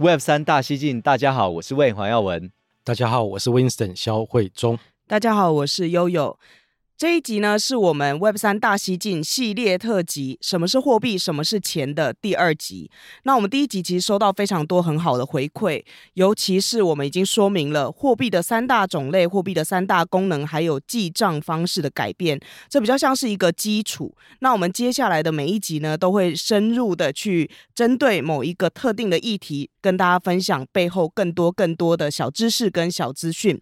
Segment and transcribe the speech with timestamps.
[0.00, 2.52] Web 三大西进，大家好，我是 Wayne 黄耀文。
[2.84, 4.78] 大家好，我是 Winston 肖慧忠。
[5.08, 6.38] 大家好，我是悠悠。
[6.96, 11.16] 这一集呢，是我们 Web 三大西进系列特辑《什么是货币？
[11.16, 12.90] 什么是钱》的第二集。
[13.22, 15.84] 那我们第一集其实收到非常多很好的回馈，
[16.14, 24.12] 尤其是我们已经说明了货币的三大种类、货币的三大功能，还有记账方式的改变，这比较像是一个基础。
[24.40, 33.58] 那我们接下来的每一集呢，都会深入的去针对某一个特定的议题，跟大家分享背后更多更多的小知识跟小资讯。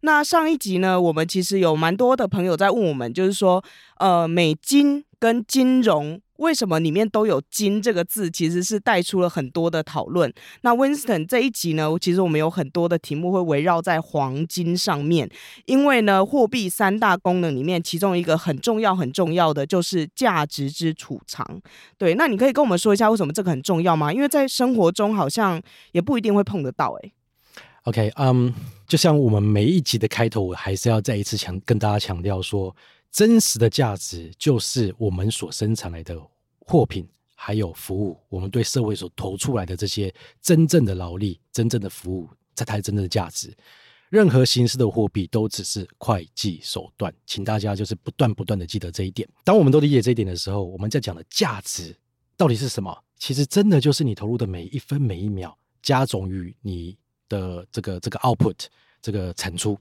[0.00, 3.62] 那上一集呢，我们其实有蛮多的朋友在问我们，就是说，
[4.00, 10.32] 呃，美金跟金融为什么里面都有“金”这个字，其实是带出了很多的讨论。
[10.62, 15.28] 那 Winston 这一集呢，其实我们有很多的题目会围绕在黄金上面，
[15.66, 21.60] 因为呢，货币三大功能里面，其中一个很重要、很重要的就是价值之储藏。
[21.96, 24.12] 对，那你可以跟我们说一下为什么这个很重要吗？
[24.12, 25.60] 因为在生活中好像
[25.92, 27.08] 也不一定会碰得到、欸。
[27.08, 27.12] 诶
[27.82, 28.54] ，OK，嗯、
[28.86, 32.74] 就像我们每一集的开头，我还是要再一次强跟大家强调说，
[33.10, 36.20] 真实的价值就是我们所生产来的
[36.60, 43.56] 货品还有服务，我们对社会所投出来的这些真正的劳力、真正的服务，这才是真正的价值。
[44.08, 49.28] 任何形式的货币都只是会计手段，请大家就是不断不断的记得这一点。
[49.44, 51.94] 当我们都理解这一点的时候，我们在讲的价值
[52.36, 52.96] 到底是什么？
[53.18, 56.96] 其实真的就是你投入的每一分每一秒加总于你。
[57.30, 58.56] 的这个这个 output
[59.02, 59.78] 这个产出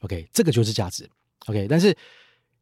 [0.00, 1.08] ，OK，这个就是价值
[1.46, 1.68] ，OK。
[1.68, 1.96] 但是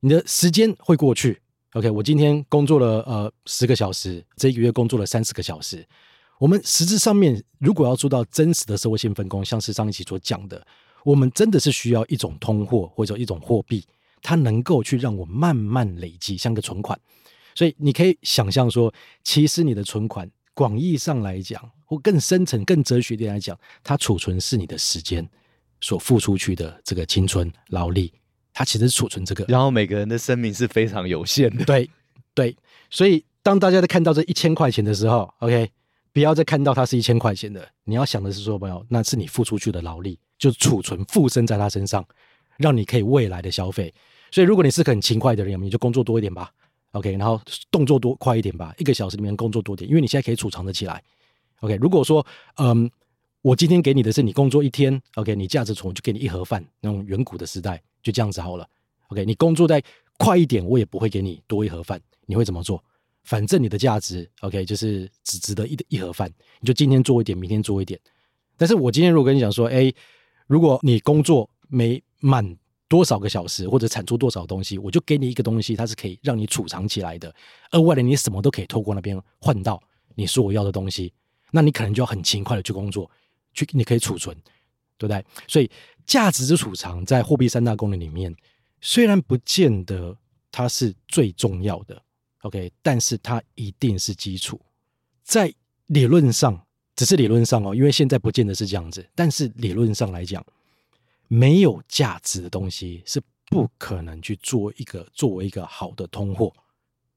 [0.07, 1.37] 你的时间会过去
[1.73, 1.91] ，OK。
[1.91, 5.85] 我今天工作了呃十个小时，这一个月工作了三十个小时。
[6.39, 10.65] 我们实质上面如果要做到真实的社会性分工，像是上一期所讲的，
[11.05, 13.85] 我们真的是需要一种通货或者一种货币，
[14.23, 16.97] 它能够去让我慢慢累积，像个存款。
[17.57, 20.31] 所以你可以想象说，其实你的存款。
[20.55, 25.29] 广义上来讲，或更深层、更哲学点来讲，它储存是你的时间
[25.81, 28.13] 所付出去的这个青春劳力，
[28.57, 29.45] 它其实是储存这个。
[29.49, 31.63] 然后每个人的生命是非常有限的。
[31.67, 31.91] 对
[32.35, 32.57] 对，
[32.89, 35.71] 所以当大家在看到这一千块钱的时候，OK，
[36.11, 42.03] 不要再看到它是一千块钱的，你要想的是说，朋友，那是你付出去的劳力，就储存附身在他身上，
[42.57, 43.93] 让你可以未来的消费。
[44.31, 46.51] 所以，如果你是个很勤快的人，你就工作多一点吧。
[46.93, 47.39] OK，然后
[47.71, 51.03] 动作多快一点吧，一个小时里面工作多点，因为你现在可以储藏的起来。
[51.61, 52.91] OK，如果说，嗯，
[53.47, 58.69] 我今天给你的是你工作一天，OK，你价值从就给你一盒饭，那种远古的时代就这样子好了。
[59.07, 59.81] OK，你工作再
[60.19, 62.83] 快一点，我也不会给你多一盒饭，你会怎么做？
[63.23, 68.01] 反正你的价值，OK，就是只值得一一盒饭，你就今天做一点，明天做一点。
[68.57, 69.95] 但是我今天如果跟你讲说，哎，
[70.49, 72.57] 如果你工作没满。
[72.89, 77.35] 多少个小时或者产出多少东西，我就给你一个东西，它是可以让你储藏起来的。
[77.73, 79.81] 而外的你什么都可以透过那边换到
[80.15, 81.13] 你说我要的东西，
[81.51, 83.11] 那你可能就要很勤快的去工作，
[83.57, 84.37] 去你可以储存，
[84.97, 85.25] 对不对？
[85.49, 85.69] 所以
[86.07, 88.33] 价值之储藏在货币三大功能里面，
[88.81, 90.17] 虽然不见得
[90.53, 92.01] 它是最重要的
[92.43, 94.61] ，OK，但是它一定是基础。
[95.25, 95.53] 在
[95.87, 96.65] 理论上，
[96.95, 100.45] 只是理论上哦，因为现在不见得是这样子，但是理论上来讲。
[101.29, 106.53] 没有价值的东西是不可能去做一个作为一个好的通货。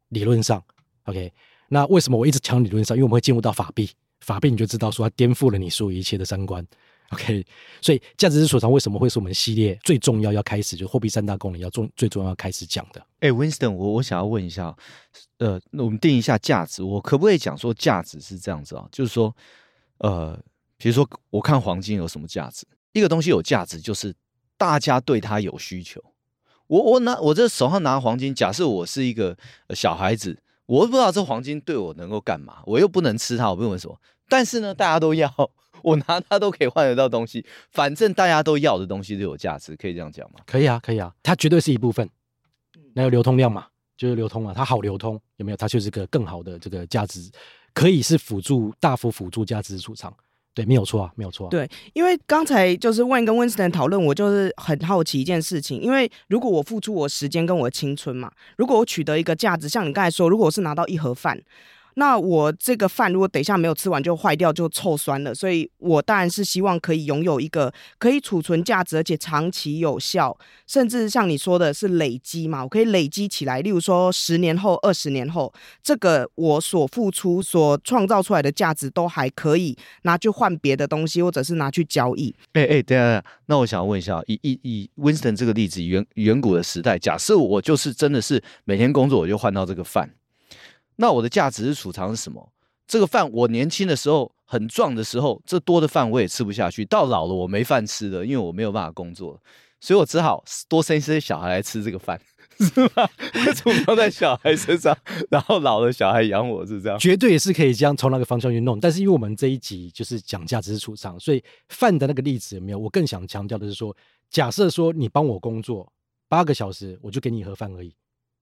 [0.07, 0.59] 理论上
[1.03, 1.31] ，OK，
[1.67, 2.97] 那为什么我一直强调理论上？
[2.97, 3.88] 因为我们会进入到法币，
[4.22, 6.66] 法币你就知道说它颠覆了你所有一切的三观
[7.12, 7.46] ，OK。
[7.81, 13.06] 所以价值之所长为什么会是我们系列最重要要开始，就货币三大功能要重最重要要开始讲的？
[13.19, 14.75] 哎，Winston，我我想要问一下，
[15.38, 18.88] 呃，那我们定一下价值，我可不可以讲说价值是这样子啊？
[18.91, 19.35] 就是说，
[19.99, 20.38] 呃，
[20.78, 22.66] 比如说我看黄金有什么价值？
[22.93, 24.14] 一个东西有价值，就是
[24.58, 26.03] 大家对它有需求。
[26.67, 29.35] 我我拿我这手上拿黄金，假设我是一个
[29.72, 33.99] 小孩子，我不知道这黄金对我能够干嘛，我又不能吃它，我不问什么。
[34.29, 35.29] 但是呢，大家都要，
[35.81, 37.46] 我拿它都可以换得到东西。
[37.72, 40.40] 反正大家都要的东西都有价值，可以这样讲吗？
[40.46, 42.08] 可以啊，可以啊，它绝对是一部分。
[42.93, 43.67] 那有流通量嘛，
[43.97, 45.58] 就是流通嘛，它好流通，有没有？
[45.58, 47.29] 它就是个更好的这个价值，
[47.73, 50.14] 可以是辅助大幅辅助价值储藏。
[50.55, 51.49] 对，没有错啊，没有错啊。
[51.49, 55.79] 对，因为刚才就是 Wayne 跟 Winston 讨论，我就是很好奇一件事情。
[55.79, 61.40] 因为如果我付出我时间跟我的青春嘛，如果我取得一个价值，像你刚才说，如果我是拿到一盒饭，
[61.99, 70.35] 那我这个饭如果等一下没有吃完就坏掉，就臭酸了，所以我当然是希望可以拥有一个可以储存价值，而且长期有效，
[70.66, 73.59] 甚至像你说的是累积嘛，我可以累积起来。
[73.59, 75.53] 例如说十年后、二十年后，
[75.84, 82.34] 这个我所付出、所创造出来的价值都还可以拿去换别的东西，或者是拿去交易。
[82.53, 90.09] 哎哎，等下，那我想问一下，以以以 Winston 这个例子，远远古的时代，假设我就是真的是每天工作我就换到这个饭。
[91.01, 92.51] 那我的价值是储藏是什么？
[92.85, 96.84] 这个饭我年轻的时候很壮的时候，这多的饭我也吃不下去。
[96.84, 99.40] 到老了我没饭吃了，因为我没有办法工作，
[99.79, 102.19] 所以我只好多生一些小孩来吃这个饭，
[102.59, 103.09] 是吧？
[103.55, 104.97] 储藏在小孩身上，
[105.29, 106.99] 然后老了小孩养我，是这样。
[106.99, 108.78] 绝对也是可以这样从那个方向去弄。
[108.79, 112.79] 但是因为我们这一集就是讲价值是储藏，所以饭的那个例子有没有？
[112.79, 113.95] 我更想强调的是说，
[114.29, 115.90] 假设说你帮我工作
[116.28, 117.95] 八个小时，我就给你盒饭而已。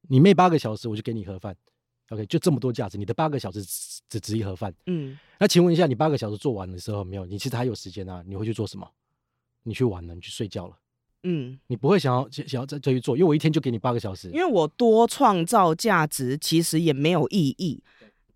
[0.10, 1.56] 你没八个小时，我就给你盒饭。
[2.10, 3.62] OK，就这么多价值，你的八个小时
[4.10, 4.74] 只，值一盒饭。
[4.86, 7.26] 嗯，那请问一下，你八个小时做完的时候没有？
[7.26, 8.90] 你其实还有时间啊，你会去做什么？
[9.64, 10.78] 你去玩了，你去睡觉了。
[11.24, 14.30] 嗯，你不会想要想要再再去做，因为我一天就给你八个小时。
[14.30, 17.84] 因为我多创造价值，其实也没有意义。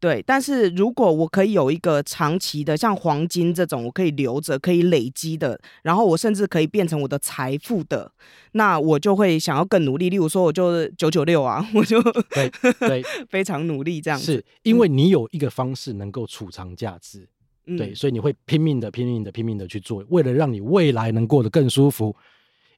[0.02, 8.12] 对，但是如果我可以有一个长期的，像黄金这种，我可以留着、可以累积的，然后我甚至可以变成我的财富的，
[8.54, 10.10] 那我就会想要更努力。
[10.10, 12.02] 例如说，我就九九六啊，我就
[12.32, 14.26] 对对 非常努力这样子。
[14.26, 17.30] 是因为你有一个方式能够储藏价值，
[17.68, 22.16] 嗯、对，所以你会拼命的、拼命的、拼命的去做，为了让你未来能过得更舒服。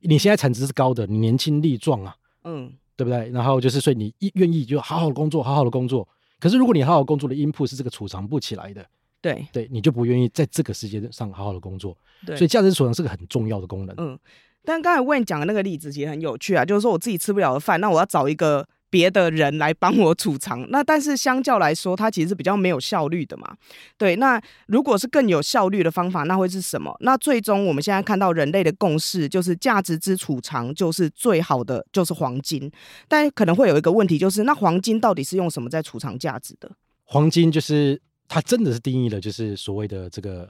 [0.02, 3.30] 你现在产值是高的，你年轻力壮啊，嗯，对不对？
[3.30, 6.06] 然后就是，所以你愿意就好好的工作，好好的工作。
[6.44, 8.86] 可是，如果你好好工作的 input 是这个储藏不起来的，
[9.22, 11.98] 对对，你就不愿意在这个时间上好好的工作。
[12.26, 13.96] 对，所以价值储藏是个很重要的功能。
[13.98, 14.20] 嗯，
[14.66, 18.68] 但刚才 Wayne 讲的那个例子其实很有趣啊，就是说我自己吃不了的饭，那我要找一个。
[18.94, 23.58] 别的人来帮我储藏， 那但是相较来说，它其实是比较没有效率的嘛。
[23.98, 26.96] 对，那如果是更有效率的方法，那会是什么？
[27.00, 32.72] 那最终我们现在看到人类的共识就是价值之储藏就是最好的，就是黄金。
[33.08, 36.72] 但可能会有一个问题，就是那黄金到底是用什么在储藏价值的？
[37.04, 40.48] 黄金就是它真的是定义了，就是所谓的这个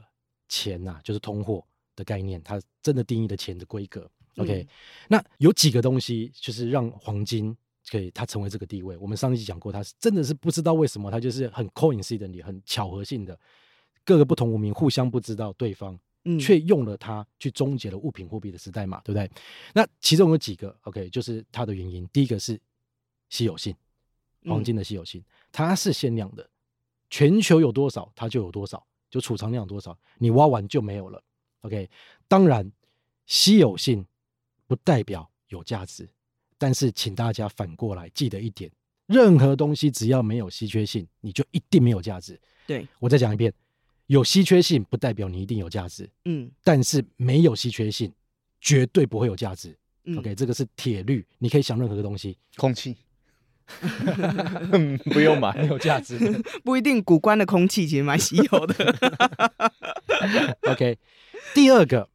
[0.50, 1.64] 钱呐、啊，就是通货
[1.96, 4.06] 的概念，它真的定义了钱的规格。
[4.36, 4.68] OK，、嗯、
[5.08, 7.56] 那有几个东西就是让黄金。
[7.90, 8.96] 可以，他成为这个地位。
[8.96, 13.38] 我们上一集讲过，他是真的是不知道为什么，他就是很 coincidentally 很巧合性的，
[14.04, 19.30] 各个不同文明互相不知道对方，嗯，却用了它去终结了物品货币的时代嘛，对不对？
[19.74, 22.08] 那其中有几个 OK，就是它的原因。
[22.12, 22.58] 第一个是
[23.28, 23.74] 稀有性，
[24.46, 25.22] 黄金的稀有性，
[25.52, 26.48] 它是限量的，
[27.10, 31.22] 全球有多少它就有多少，就储藏量多少，你挖完就没有了。
[31.60, 31.90] OK，
[32.28, 32.72] 当然
[33.26, 34.06] 稀有性
[34.66, 36.08] 不代表有价值。
[36.64, 38.70] 但是，请大家反过来记得一点：
[39.04, 42.40] 任何东西只要没有稀缺性，你就一定没有价值。
[42.66, 43.52] 对，我再讲一遍，
[44.06, 46.08] 有稀缺性不代表你一定有价值。
[46.24, 48.10] 嗯，但是没有稀缺性，
[48.62, 49.76] 绝对不会有价值。
[50.04, 52.96] 嗯、OK，这个是铁律，你可以想任何个东西，空气
[55.12, 56.18] 不用买，没有价值，
[56.64, 57.04] 不一定。
[57.04, 58.74] 古关的空气其实蛮稀有的。
[60.62, 60.98] OK，
[61.54, 62.08] 第二个，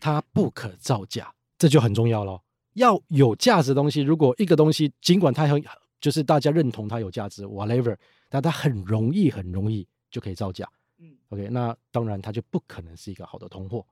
[0.00, 2.40] 它不可造假，这就很重要喽。
[2.74, 5.64] 要有价值的东西，如果一个东西尽管它很
[6.00, 7.96] 就是大家认同它有价值，whatever，
[8.28, 10.68] 但它很容易很容易就可以造假。
[10.98, 13.84] 嗯，OK，那当然它就不可能是一个好的通货。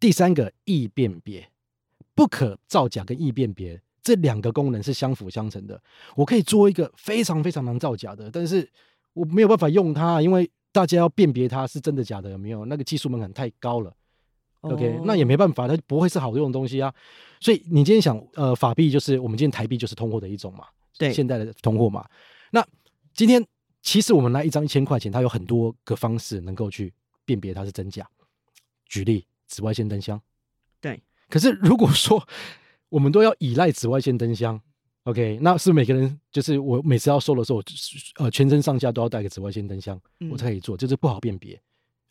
[0.00, 1.46] 第三个易辨别，
[2.14, 5.80] 不可造假跟易辨别这两个功能是相辅相成的。
[6.16, 8.68] 我可以做一个非常非常难造假的，但是
[9.12, 13.94] 我没有办法用它，因为大家要辨别它是真的假的有没有，那个技术门槛太高了。
[14.62, 15.06] OK，、oh.
[15.06, 16.92] 那也没办法，它不会是好用的东西啊。
[17.40, 20.64] 所以你今天想，呃，法币就是我们今天台币就是通货的一种嘛，
[20.98, 22.04] 对，现代的通货嘛。
[22.50, 22.66] 那
[23.14, 23.44] 今天
[23.82, 26.92] 其实我们拿一张一千块钱，它有很多个方式能够去
[27.24, 28.08] 辨别它是真假。
[28.86, 30.20] 举例，紫外线灯箱。
[30.80, 31.00] 对。
[31.28, 32.26] 可是如果说
[32.88, 34.60] 我们都要依赖紫外线灯箱
[35.04, 37.62] ，OK，那是，每个人就是我每次要收的时候，
[38.16, 41.60] 呃，全身上下都要带个紫外线灯箱，嗯、我才可以做，就是不好辨别。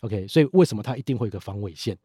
[0.02, 1.98] OK，所以为什么它一定会有个防伪线？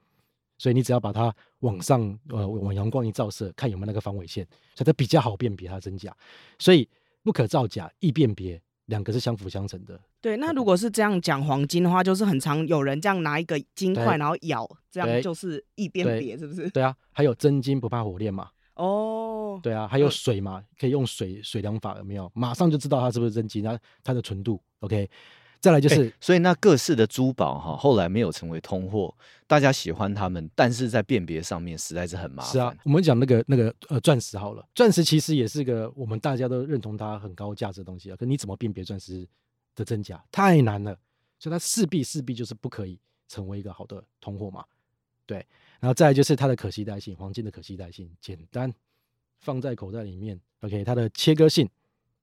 [0.62, 6.16] 所以你只要把它往上，呃，往阳光一照射，看有没有那个防伪线，所以它比较好辨别它真假。
[6.56, 6.88] 所以
[7.24, 10.00] 不可造假，易辨别，两个是相辅相成的。
[10.20, 16.70] 对，那如果是这样讲黄金的话，就是很常有人这样拿一个金块，然后咬，这样就是易辨别，是不是？
[16.70, 18.48] 对啊，还有真金不怕火炼嘛。
[18.76, 22.30] 哦，对啊，还有水嘛，可以用水水量法有没有？
[22.36, 25.10] 马上就知道它是不是真金，它它的纯度 OK。
[25.62, 29.14] 再来就是，欸、所以那各式的珠宝哈，后来没有成为通货，
[29.46, 32.52] 大家喜欢他们，但是在辨别上面实在是很麻烦。
[32.52, 38.16] 是啊，我们讲那个那个呃钻石好了，钻石其实也是个我们大家都认同它很高价值的东西啊。
[38.16, 39.24] 可你怎么辨别钻石
[39.76, 40.98] 的真假，太难了，
[41.38, 44.64] 所以它势必势必就是不可以成为一个好的通货嘛。
[45.24, 45.46] 对，
[45.78, 48.74] 然后再来就是它的可携带性，黄金的可携带性简单，
[49.38, 51.70] 放在口袋里面，OK，它的切割性，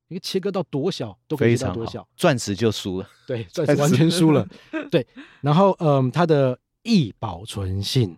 [0.09, 4.45] 一个切割到多小都可以切到多小，钻石就输了，对，钻石完全输了，
[4.91, 5.05] 对，
[5.41, 8.17] 然后嗯，它的易保存性，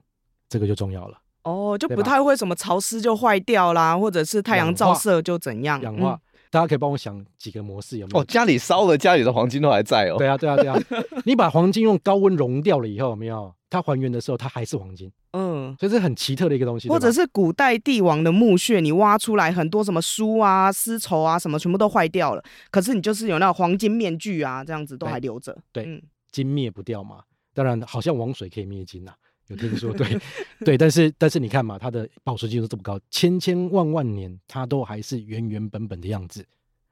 [0.49, 1.17] 这个就重要了。
[1.43, 6.19] 哦，就不太会什么潮湿就坏掉啦，或者是太阳照射就怎样氧化。
[6.51, 8.19] 大家可以帮我想几个模式有没有？
[8.19, 10.17] 哦，家里烧了，家里的黄金都还在哦。
[10.17, 10.77] 对啊，对啊，对啊。
[11.25, 13.55] 你把黄金用高温熔掉了以后，有没有？
[13.69, 15.09] 它还原的时候，它还是黄金。
[15.31, 16.89] 嗯，所以这是很奇特的一个东西。
[16.89, 25.57] 或者是古代帝王的墓穴，你挖出来很多什么书啊、丝绸啊什么，全部都坏掉了，可是你就是有那种黄金面具啊，这样子都还留着。
[25.71, 27.21] 对，嗯、金灭不掉嘛。
[27.53, 29.15] 当然，好像王水可以灭金呐、啊。
[29.51, 30.17] 有听说，对
[30.65, 36.45] 对，但是但是你看嘛，它的保存技术这么高，千千万万年它都还是原原本本的样子。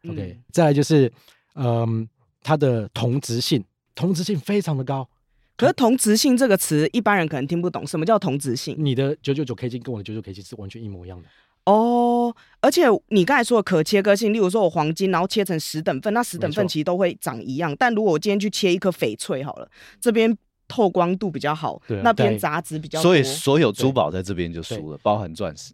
[0.08, 1.12] OK，、嗯、再来就是，
[1.56, 2.08] 嗯，
[2.44, 3.64] 它的同质性，
[3.96, 5.08] 同质性非常的高。
[5.56, 8.76] 可是同质性这个词，一般人可能听不懂，什么叫同质性？
[8.78, 11.28] 你的九九九 K 金跟我的九九 K 金是完全一模一样的。
[11.66, 17.76] 哦，而且你刚才说的可切割性，例如说我黄金，然后切成十等份，那十等份其实都会长一样。
[17.78, 19.70] 但如果我今天去切一颗翡翠好了，
[20.02, 20.38] 这边。
[20.70, 25.74] 透光度比较好，对啊、那边杂质比较多，所以所有珠宝在这边就输了，包含钻石。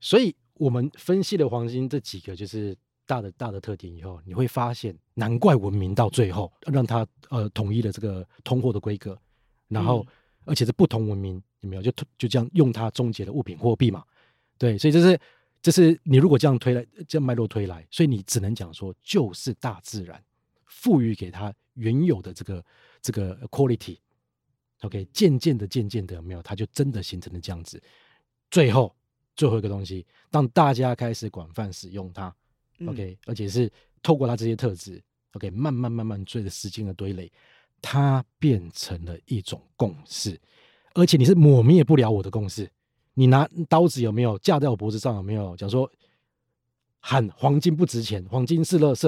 [0.00, 2.74] 所以我们分析了黄金这几个就是
[3.06, 9.16] 大的大的特点以后，你会发现，难怪文明到最后让它呃统一了这个通货的规格，
[9.68, 10.12] 然后、嗯、
[10.46, 14.02] 而且是不同文明有没有就就这样用它终结了物品货币嘛？
[14.56, 15.20] 对，所以这是
[15.60, 20.22] 这是你如果这样推来这样脉络推来，所以你只能讲说就是大自然
[20.64, 22.64] 赋予给它原有的这个
[23.02, 23.98] 这个 quality。
[24.80, 26.42] OK，渐渐的，渐渐的，有没有？
[26.42, 27.82] 它就真的形成了这样子。
[28.50, 28.94] 最后，
[29.36, 32.34] 最后一个东西，当大家开始广泛使用它
[32.86, 33.70] ，OK，、嗯、而且是
[34.02, 37.30] 透过它这些特质，OK，慢慢慢慢随着时间的堆垒，
[37.82, 40.40] 它变成了一种共识。
[40.94, 42.68] 而且你是抹灭不了我的共识。
[43.14, 45.14] 你拿刀子有没有架在我脖子上？
[45.16, 45.90] 有没有讲说
[47.00, 49.06] 喊黄金不值钱，黄金是垃圾？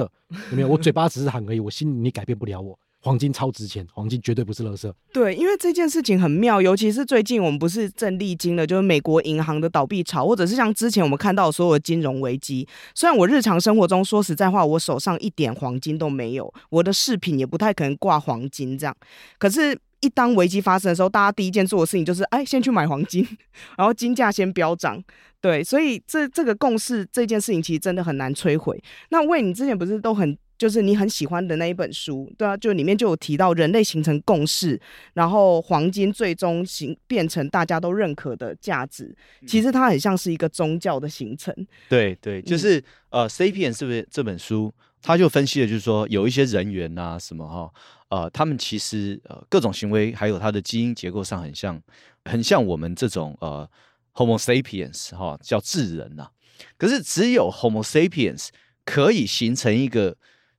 [0.51, 0.67] 有没有？
[0.67, 2.79] 我嘴巴只是喊而已，我心里你改变不了我。
[3.03, 4.89] 黄金超值钱，黄金绝对不是垃圾。
[5.11, 12.65] 对，因为这件事情很妙，尤其是最近我们不是正历经了，就是美国银行的倒闭潮，或者是像之前我们看到的所有的金融危机。
[12.95, 18.95] 虽然我日常生活中说实在话，我手上一点黄金都没有，我的饰品也不太可能挂黄金这样。
[19.37, 23.27] 可是，一当危机发生的时候，大家第一件做的事情就是，哎，先去买黄金，
[23.77, 25.03] 然后金价先飙涨。
[25.41, 28.81] 对，所以这这个共识这件事情其实真的很难摧毁。
[29.09, 30.37] 那为你之前不是都很。
[30.63, 34.79] 就是你很喜欢的那一本书，对啊，就里面就有提到人类形成共识，
[35.13, 39.13] 然后黄金最终形变成大家都认可的价值。
[39.45, 41.53] 其实它很像是一个宗教的形成。
[41.89, 42.79] 对对，就是、
[43.09, 44.73] 嗯、呃，《Sapiens》是不是这本书？
[45.01, 47.69] 他就分析了，就是说有一些人猿啊什么哈，
[48.07, 51.77] 呃，他们其实呃各种行为还有他的基因结构上很像，
[52.23, 53.69] 很像我们这种呃
[54.13, 56.31] Homo sapiens 哈，叫智人呐、啊。
[56.77, 58.47] 可是只有 Homo sapiens
[58.85, 60.15] 可以形成一个。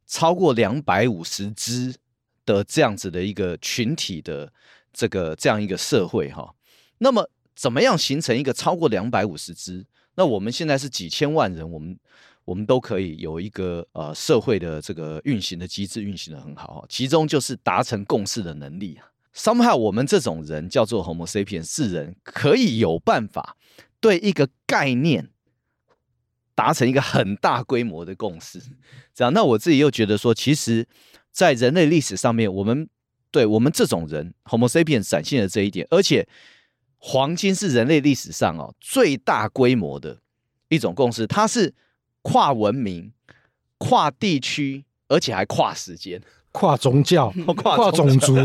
[0.06, 1.94] 超过两百五十只
[2.44, 4.52] 的这样子的一个群体的
[4.92, 6.54] 这个这样一个社会哈，
[6.99, 9.87] 那么怎么样形成一个超过两百五十只？
[10.16, 11.99] 那我们现在是几千万人，我们
[12.44, 19.08] 我们都可以有一个呃社会的这个运行的机制运行的很好，其中就是达成共识的能力啊。
[19.34, 23.56] Somehow 我们这种人叫做 Homo sapiens 智人，可以有办法
[23.99, 25.30] 对一个概念。
[26.54, 28.61] 达成一个很大规模的共识，
[29.14, 30.87] 这样，那我自己又觉得说，其实，
[31.30, 32.88] 在人类历史上面，我们
[33.30, 36.26] 对我们这种人 Homo sapiens 展现了这一点，而且
[36.99, 40.18] 黄金是人类历史上哦最大规模的
[40.68, 41.75] 一种共识，它是
[42.23, 43.12] 跨文明、
[43.78, 48.37] 跨地区，而且还跨时间、 跨宗教、 跨种族，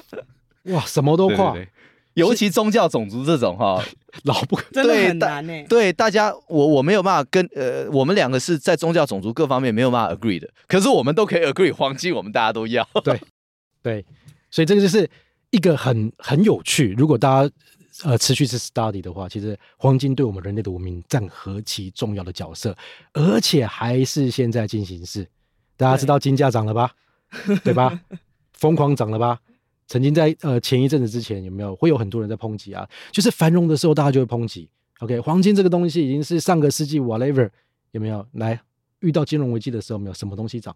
[0.72, 1.52] 哇，什么都跨。
[1.52, 1.68] 对对对
[2.14, 3.82] 尤其宗教、种族这种哈，
[4.24, 5.52] 老不真的很难呢。
[5.68, 12.86] 对大家，我我没有办法跟呃，我们两个是在宗教、种族各方面没有办法 agree 的，可是我们都可以 agree， 黄金我们大家都要。
[13.04, 13.20] 对
[13.82, 14.04] 对，
[14.50, 15.08] 所以这个就是
[15.50, 16.94] 一个很很有趣。
[16.96, 17.50] 如果大家
[18.04, 22.76] 呃持续是 study 的话，其实黄金对我们人类的文明占何其重要的角色，
[23.12, 25.26] 而且还是现在进行式。
[25.76, 26.92] 大家知道金价涨了吧？
[27.46, 27.98] 对，对吧？
[28.52, 29.40] 疯狂涨了吧？
[29.92, 32.88] 曾经在呃前一阵子之前有没有会有很多人在抨击啊？
[33.10, 34.66] 就是繁荣的时候大家就会抨击。
[35.00, 37.50] OK，黄金这个东西已经是上个世纪 whatever
[37.90, 38.26] 有没有？
[38.32, 38.58] 来
[39.00, 40.74] 遇到金融危机的时候没有什么东西涨。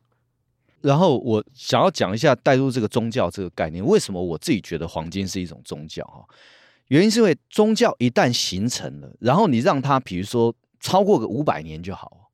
[0.82, 6.22] 然后我想要讲一下带入这个宗教这个概念，为什么我自己觉得黄金是一种宗教哈？
[6.88, 12.28] 原因是因为宗教一旦形成了，然后你让它比如说超过个五百年就好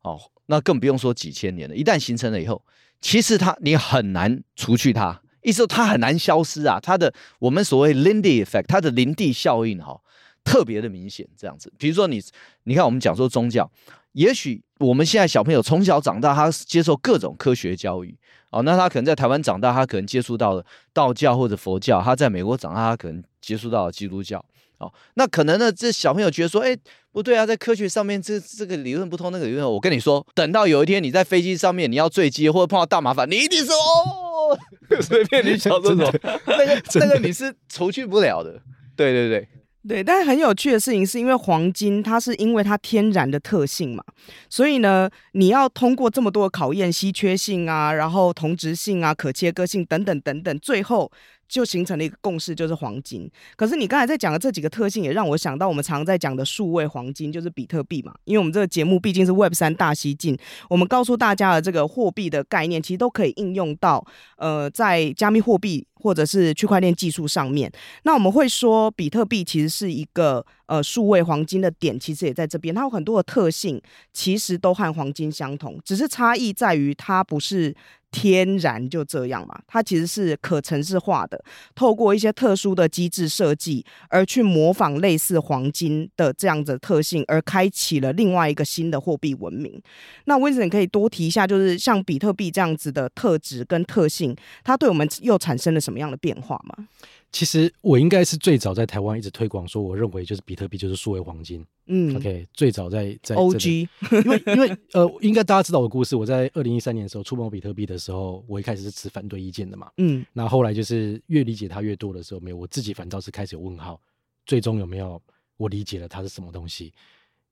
[0.00, 1.76] 哦，那更不用说几千年了。
[1.76, 2.64] 一旦形成了以后。
[3.00, 6.80] 其实它你很难除去它，意思说它很难消失啊。
[6.80, 9.96] 它的我们所谓 Lindy effect，它的林地效应哈，
[10.42, 11.24] 特别的明显。
[11.38, 12.20] 这样子，比如说你，
[12.64, 13.70] 你看我们讲说宗教，
[14.12, 18.18] 也许我们现在小朋友从小长大，他接受各种科学教育。
[18.50, 24.38] 哦，那他可能在台湾长大，他可能接触到了道教或者佛教；他在美国长大，他可能接触到了基督教。
[24.78, 26.76] 哦，那可能呢，这小朋友觉得说，哎，
[27.10, 34.13] 不对啊，在科学上面这这个理论不通，那个理论，我跟你说，等到有一天你在飞机上面你要坠机或者碰到大麻烦，你一定说哦，
[35.00, 36.12] 随便你想这种，
[36.46, 38.60] 那个那个你是除去不了的。
[38.96, 39.48] 对对对。
[39.86, 44.02] 对，但是很有趣的事情是因为黄金，它是因为它天然的特性嘛，
[44.48, 51.12] 所以呢，你要通过这么多的考验，稀缺性啊，然后同质性啊，可切割性等等等等，最后。
[51.54, 53.30] 就形成了一个共识，就是黄金。
[53.54, 58.12] 可是你刚才在讲的这几个特性，也让我想到我们常在讲的数位黄金，就是比特币嘛。
[58.24, 60.36] 因为我们这个节目毕竟是 Web 三大西进，
[60.68, 64.04] 我们告诉大家的这个货币的概念，其实都可以应用到
[64.36, 67.70] 呃，在加密货币或者是区块链技术上面。
[68.02, 72.74] 那我们会说，比特币其实是一个呃数位黄金的点，其实也在这边。
[72.74, 73.80] 它有很多的特性，
[74.12, 77.72] 其实都和黄金相同，只是差异在于它不是。
[78.14, 81.44] 天然就这样嘛，它其实是可城市化的，
[81.74, 89.82] 透过一些特殊的机制设计，而去模仿类似黄金的这样子特性，而开启了另外一个新的货币文明。
[90.26, 96.86] 那 w i n s o n 可以多提一下，就是像比特币这样子的特质跟特性，它对我们又产生了什么样的变化吗？
[97.34, 101.66] 其实我应该是最早在台湾一直推广说，我认为就是比特币就是数位黄金。
[101.86, 103.88] 嗯，OK，最早在在 OG，
[104.24, 106.14] 因为因为呃，应该大家知道我的故事。
[106.14, 109.90] 我在二零一三年的时候触碰比特币的时候，我一开始是持反对意见的嘛。
[109.96, 114.00] 嗯，那后来就是越理解它越多的时候，没有我自己反倒是开始有问号，
[114.46, 115.20] 最终有没有
[115.56, 116.92] 我理解了它是什么东西？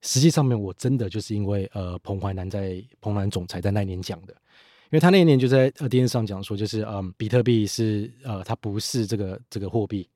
[0.02, 4.36] 实际上面我真的就是因为呃彭淮南在彭淮南总裁在那一年讲的。
[4.92, 10.06] 因为他那一年就在呃电视上讲说，就是嗯，比特币是呃，它不是这个这个货币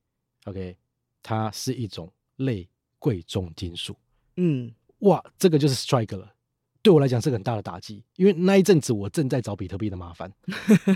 [0.44, 0.76] ，OK，
[1.22, 3.96] 它是一种类贵重金属。
[4.36, 6.30] 嗯，哇，这个就是 strike 了，
[6.82, 10.30] 对我来讲是个很大的打击，因为那一阵子我正在找比特币的麻烦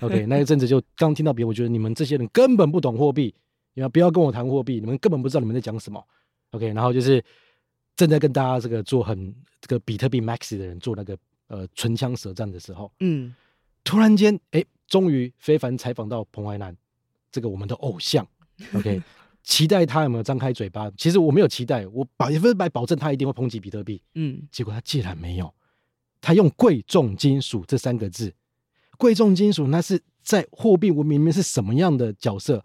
[0.02, 3.35] ，OK，那一阵子就刚听到别人，我觉得你们这些人根本不懂货币，
[3.72, 6.07] 你们不要跟我谈货币，你们根本不知道你们在讲什么
[6.50, 7.24] ，OK，然后就是
[7.96, 13.35] 正在跟大家这个做很这个比特币 maxi 的人做那个呃唇枪舌战的时候，嗯。
[13.85, 16.77] 突然间，哎，终于非凡采访到彭淮南，
[17.31, 18.27] 这个我们的偶像，
[18.75, 19.03] OK，
[19.43, 20.90] 期待他有没有张开嘴巴？
[20.97, 24.03] 其实我没有期待，我百分百保证他一定会抨击比特币。
[24.14, 25.53] 嗯，结果他竟然没有，
[26.21, 28.35] 他用贵重金属这三个字，
[28.99, 32.64] 贵重金属那是在货币文明里面是什么样的角色？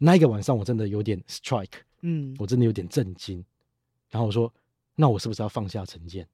[0.00, 3.44] 那一个晚上我真的有点 strike，嗯，我真的有点震惊。
[4.10, 4.52] 然后我说，
[4.94, 6.26] 那我是不是要放下成见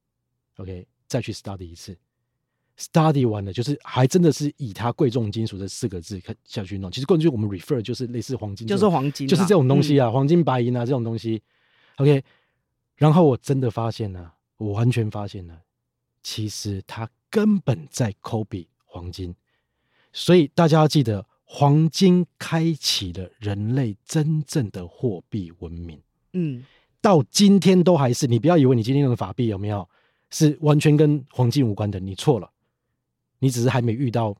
[0.56, 1.96] ？OK，再去 study 一次。
[2.82, 6.90] Study 完了，就是还真的是以它贵重金属这四个字看下去弄。
[6.90, 11.40] 其实过去我们 refer 就是类似黄金，就是黄金，就是这种东西啊，嗯、黄金、白银啊这种东西。
[11.96, 12.24] OK，
[12.96, 15.56] 然后我真的发现了，我完全发现了，
[16.24, 19.32] 其实它根本在 copy 黄金。
[20.12, 26.00] 所以大家要记得，黄金开启了人类真正的货币文明。
[26.32, 26.64] 嗯，
[27.00, 28.26] 到今天都还是。
[28.26, 29.88] 你不要以为你今天用的法币有没有
[30.30, 32.50] 是完全跟黄金无关的，你错了。
[33.42, 34.32] 你只是还没遇到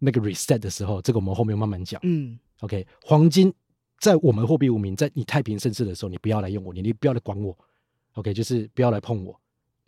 [0.00, 2.00] 那个 reset 的时候，这个我们后面慢慢讲。
[2.02, 3.54] 嗯，OK，黄金
[4.00, 7.56] 在我们货币无名，在你太平盛世的时候，你不要来用我，你你不要来管我
[8.14, 9.40] ，OK，就是不要来碰我，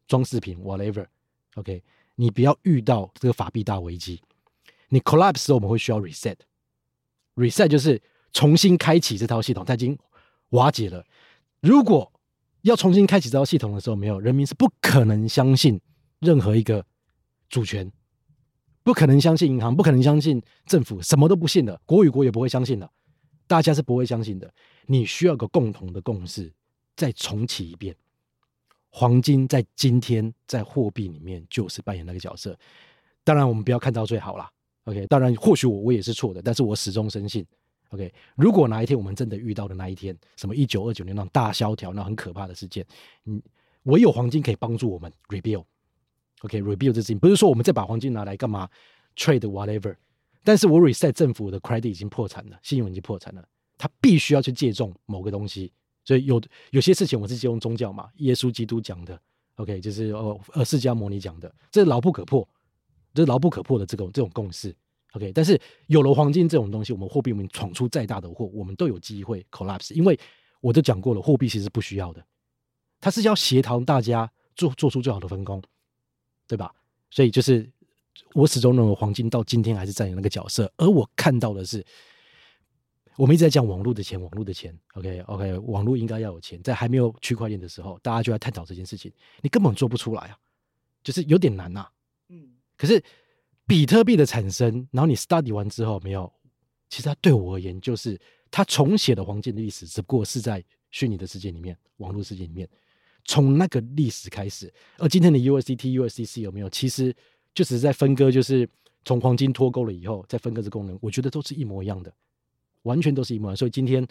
[0.06, 1.82] 装饰品 whatever，OK，
[2.14, 4.22] 你不要遇到这个法币大危机，
[4.88, 8.00] 你 collapse 时候我们会需要 reset，reset 就是
[8.32, 9.98] 重新开启这套系统，它已经
[10.50, 11.04] 瓦解了。
[11.60, 12.12] 如果
[12.62, 15.80] 要重新开启这套系统的时候，没有人民是不可能相信
[16.20, 16.86] 任何一个
[17.48, 17.90] 主权。
[18.85, 22.88] 不可能相信银行，不可能相信政府，什么都不信的，国与国也不会相信的，
[23.47, 24.53] 大家是不会相信的。
[24.87, 26.53] 你需要个共同的共识，
[26.94, 27.97] 再重启一遍。
[28.90, 32.57] 黄金在今天在货币里面就是扮演那个角色。
[33.25, 34.49] 当然，我们不要看到最好啦。
[34.85, 37.44] OK，当然或许我我也是错的，但是我始终深信。
[37.88, 42.87] OK，如果哪一天我们真的遇到的那一天，什么一九二九年那种大萧条，那很可怕的事件，
[43.25, 43.42] 嗯，
[43.85, 45.64] 唯有黄金可以帮助我们 rebuild。
[46.44, 48.68] OK，rebuild、这事情不是说我们再把黄金拿来干嘛
[49.16, 49.96] trade whatever，
[50.44, 53.42] 但是我 reset 政府的 credit 已经破产了，信用已经破产了，
[53.78, 55.72] 他必须要去借重某个东西，
[56.04, 56.38] 所以有
[56.70, 59.18] 有些事情我是借用宗教嘛，耶稣基督讲的
[59.54, 62.46] ，OK，就是呃呃释迦牟尼讲的，这牢不可破，
[63.14, 64.76] 这是牢不可破的这种这种共识
[65.12, 70.18] ，OK，但是有了黄金这种东西，我们货币我们闯出再大的祸，我们都有机会 collapse，因为
[70.61, 72.22] 我都讲过了，货币其实不需要的，
[73.00, 75.62] 它是要协调大家做做出最好的分工。
[76.46, 76.74] 对吧？
[77.11, 77.70] 所以就是
[78.33, 80.72] 我始终认为黄金到今天还是占有那个角色。
[80.76, 81.85] 而我看到的是，
[83.16, 90.38] 我们一直在讲网络的钱，网络的钱，OK OK，网络应该要有钱，在还没有区块链的时候，大家就在探讨这件事情，你根本做不出来啊，
[91.02, 91.92] 就是有点难呐、啊。
[92.28, 93.02] 嗯，可是
[93.66, 96.33] 比特币的产生，然后你 study 完之后没有，
[96.88, 102.68] 其实它对我而言就是它重写的黄金的历史，只不过是在虚拟的世界里面，网络世界里面。
[103.24, 106.68] 从那个历史开始，而今天的 USDT、USDC 有没有？
[106.70, 107.14] 其实
[107.54, 108.68] 就只是在分割，就是
[109.04, 112.12] 从黄金脱钩了以后再分割这功能，我觉得都是一模一样的，
[112.82, 113.56] 完全都是一模一样。
[113.56, 114.06] 所以今天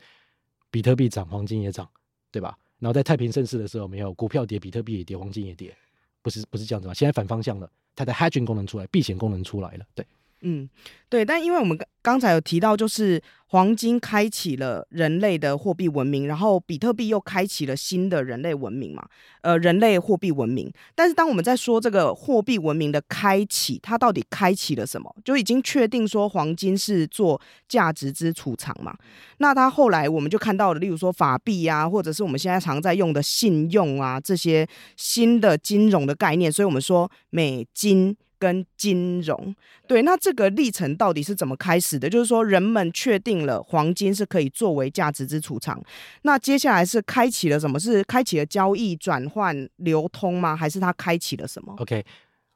[0.72, 1.88] 比特币涨，黄金也涨，
[2.32, 2.58] 对吧？
[2.80, 5.76] 然后在太平盛世的时候，没有股票跌，比特币也跌，黄金也跌，
[6.22, 6.94] 不是不是这样子吗？
[6.94, 10.06] 现在反方向了，它的 hedging 功能出来，避险功能出来了，对。
[10.44, 10.70] 嗯，
[11.08, 19.08] 对，但因为我们刚刚才有提到，就是黄金开启了人类的货币文明，然后比特币又开启了新的人类文明嘛，
[19.42, 20.70] 呃，人类货币文明。
[20.96, 25.16] 但是当我们在说这个货币文明的开启，它到底开启了什么？
[25.24, 28.94] 就已经确定说黄金是做价值之储藏嘛？
[29.38, 36.52] 那它后来我们就看到了，例如说法币啊，或者是我们现在常在用的信用啊，这些新的金融的概念。
[36.52, 38.18] 所以我们说美金。
[38.44, 39.56] 跟金融，
[39.88, 42.10] 对，那这个历程到底是怎么开始的？
[42.10, 45.82] 就是说，人们确定了黄金是可以作为价值之储藏，
[46.24, 47.80] 那接下来是开启了什么？
[47.80, 50.54] 是开启了交易、转换、流通吗？
[50.54, 52.04] 还是它开启了什么？OK，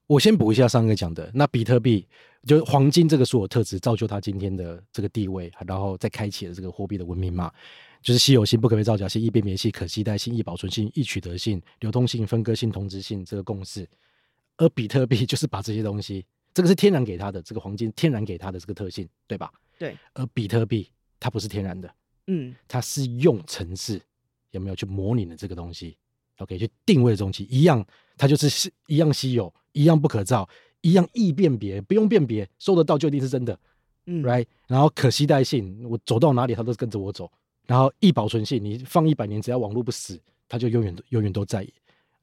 [0.08, 2.06] 我先补一下上个讲的，那比特币
[2.45, 7.50] 就是黄金这个所有特质造就它今天的这个地位，然后再开启了这个货币的文明嘛，
[8.02, 13.88] 就是稀有性、不可被造假性、易辨别性、可期待性、易保存性、易取得性、流通性、分割性、同质性这个共识。
[14.58, 19.52] 而比特币 就是把这些东西，这个是天然给它的，这个黄金天然给它的这个特性，对吧？
[19.78, 19.96] 对。
[20.13, 20.89] 而比特币
[21.20, 21.93] 它不是天然的，
[22.28, 24.02] 嗯，它是用程式
[24.52, 25.98] 有没有去模拟的这个东西
[26.38, 27.86] ？OK，去定位的东西一样，
[28.17, 30.48] 它就是稀一样稀有，一样不可造，
[30.82, 33.60] 一样易辨别，不用辨别，收得到就一定是真的，
[34.06, 34.46] 嗯，right。
[34.67, 37.32] 然后可携带性，我走到哪里它都跟着我走。
[37.65, 41.67] 然后易保存性，你放一百年，只要网络不死，它就永远永远都在。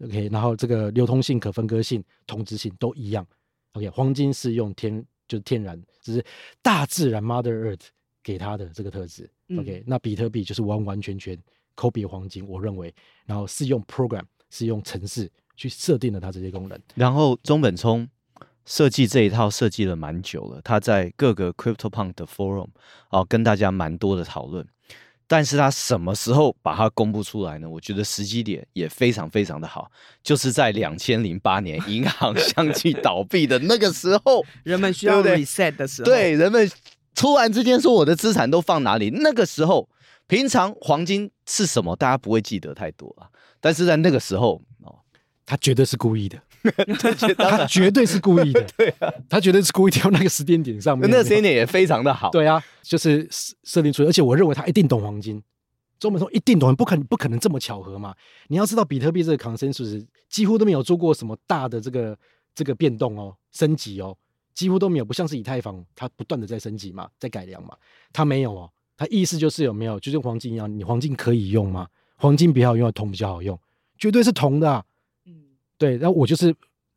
[0.01, 3.27] OK，然后这个流通性、可分割性、同质性都一样。
[3.73, 6.25] OK，黄金是用天就是天然，只是
[6.63, 7.87] 大自然 Mother Earth
[8.23, 9.31] 给它的这个特质。
[9.59, 11.39] OK，嗯，那比特币就是完完全全
[11.77, 16.81] copy 黄金，我认为，然后是用 program 是用程式去设定了它这些功能。
[16.95, 18.09] 然后中本聪
[18.65, 22.69] 设计这一套设计了蛮久了，他在各个 CryptoPunk 的 forum
[23.11, 24.67] 哦跟大家蛮多的讨论。
[25.27, 27.69] 但是他什么时候把它公布出来呢？
[27.69, 29.91] 我觉得时机点也非常非常的好，
[30.23, 36.71] 就是在两千零八年银行相继倒闭的那个时候， 人们需要 reset 的时候，对，人们
[37.15, 39.11] 突然之间说我的资产都放哪里？
[39.11, 39.89] 那个时候，
[40.27, 43.29] 平常黄金是什么，大家不会记得太多啊。
[43.61, 44.61] 但是在那个时候，哦，
[45.47, 46.41] 他绝对是故意的。
[47.37, 55.43] 他绝对是故意的， 对啊，他绝对是故意挑那个时间点上面，那个时间点也非常的好，对啊，就是设定出来，而且我认为他一定懂黄金，
[55.99, 58.15] 周本聪一定懂，不可能不可能这么巧合嘛？
[58.49, 62.19] 你要知道，比特币这个 consensus 几乎都没有做过什么大的这个
[62.55, 64.17] 这个变动哦，升级哦，
[64.55, 67.77] 几乎都没有，不像是以太坊，它不断的在升级嘛，在改良嘛，
[68.11, 71.89] 它没有哦，它意思就是有没有，就像黄金一样，你黄金可以用吗？
[72.17, 73.61] 黄金比较好用，铜比较好用，
[73.99, 74.83] 绝对是铜的啊。
[75.79, 76.55] 对，然后我就是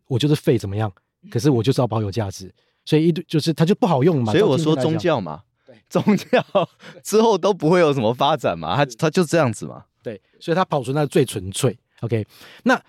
[0.07, 0.91] 我就是废怎么样？
[1.31, 2.53] 可是我就是要保有价值，
[2.85, 4.31] 所以一堆就是它就不好用嘛。
[4.31, 6.45] 所以我说宗教嘛，对，宗教
[7.03, 9.83] 之后都不会有什么发展嘛，它它就这样子嘛。
[10.03, 11.77] 对，所以它保存在最纯粹。
[12.01, 12.25] OK，
[12.63, 12.81] 那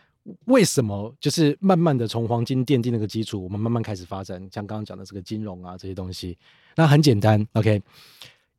[0.45, 6.37] 为什么就是慢慢的从黄金奠定那个基础，我们慢慢开始发展，像刚刚讲的这个金融啊这些东西，
[6.77, 7.45] 那很简单。
[7.55, 7.83] OK，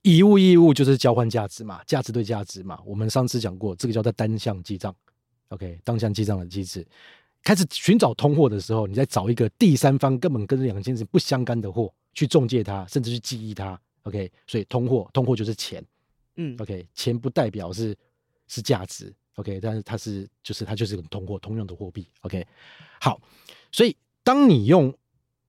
[0.01, 2.79] 以物易物就是交换价值嘛，价值对价值嘛。
[2.83, 4.93] 我们上次讲过，这个叫做单向记账。
[5.49, 6.85] OK，单向记账的机制。
[7.43, 13.79] 开始寻找通货的时候，你再找一个第三方根本跟这两件事不相干的货去中介它，甚至去记忆它。
[14.03, 15.83] OK，所以通货，通货就是钱。
[16.35, 17.95] 嗯，OK，钱不代表是
[18.47, 19.13] 是价值。
[19.35, 22.07] OK，但是它是就是它就是个通货，通用的货币。
[22.21, 22.45] OK，
[22.99, 23.19] 好，
[23.71, 24.93] 所以当你用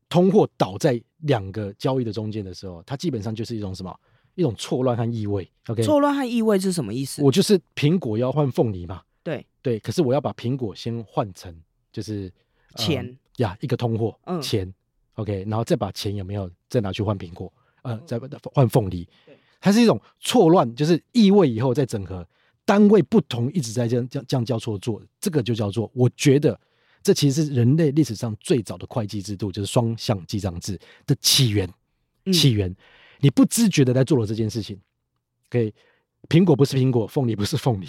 [0.09, 3.94] 通货倒在两个交易的中间的时候，它基本上就是一种什么？
[4.37, 5.50] 一种错乱和异味。
[5.66, 7.20] OK，错乱和异味是什么意思？
[7.22, 9.03] 我就是苹果要换凤梨嘛。
[9.22, 11.55] 对对，可是我要把苹果先换成。
[11.92, 12.33] 就是
[12.76, 13.16] 钱。
[13.37, 14.70] 呀，一个通货，钱
[15.14, 17.50] ，OK，然后再把钱有没有再拿去换苹果，
[17.81, 18.20] 呃，再
[18.53, 19.09] 换凤梨，
[19.59, 22.29] 它是一种错乱，就是异位以后再整合，
[22.66, 26.61] 单位不同，一直在这样这样这样交错做，这个就叫做，我觉得
[27.03, 31.66] 这其实是人类历史上最早的会计制度，就是双向记账制的起源，
[32.31, 32.76] 起源，
[33.20, 34.79] 你不自觉的在做了这件事情
[35.48, 35.72] ，OK，
[36.29, 37.87] 苹果不是苹果，凤梨不是凤梨。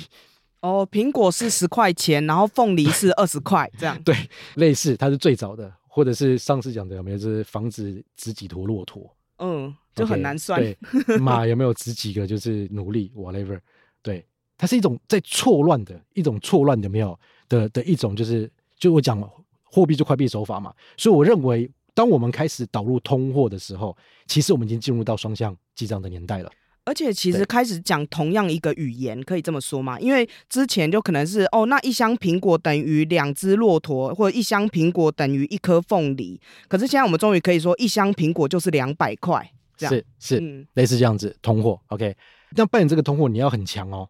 [0.62, 4.02] 哦，苹果是十块钱，然后凤梨是 二十块，这样。
[4.04, 4.16] 对，
[4.56, 9.14] 类似，它是最早的或者是上次讲的有没有，就是防止值几坨骆驼？
[9.40, 10.62] 嗯，就很难算。
[10.62, 12.28] Okay, 对，马有没有值几个？
[12.28, 13.60] 就是奴隶，whatever。
[14.04, 14.24] 对，
[14.56, 17.20] 它是一种在错乱的一种错乱的没有
[17.50, 19.20] 的的一种，就是就我讲
[19.64, 20.72] 货币就快币手法嘛。
[20.96, 23.98] 所以我认为，当我们开始导入通货的时候，
[24.28, 26.52] 其实我们已经进入到双向记账的年代了。
[26.84, 30.00] 而且其实开始讲同样一个语言，可以这么说吗？
[30.00, 36.42] 因为之前就可能是哦，那一箱苹果等于两只骆驼，或者一箱苹果等于一颗凤梨。
[36.68, 41.80] 可是现在我们终于可以说，一箱苹果就是两百块，这样是是、嗯、类似这样子通货。
[41.88, 42.16] OK，
[42.56, 44.10] 那扮演这个通货，你要很强哦，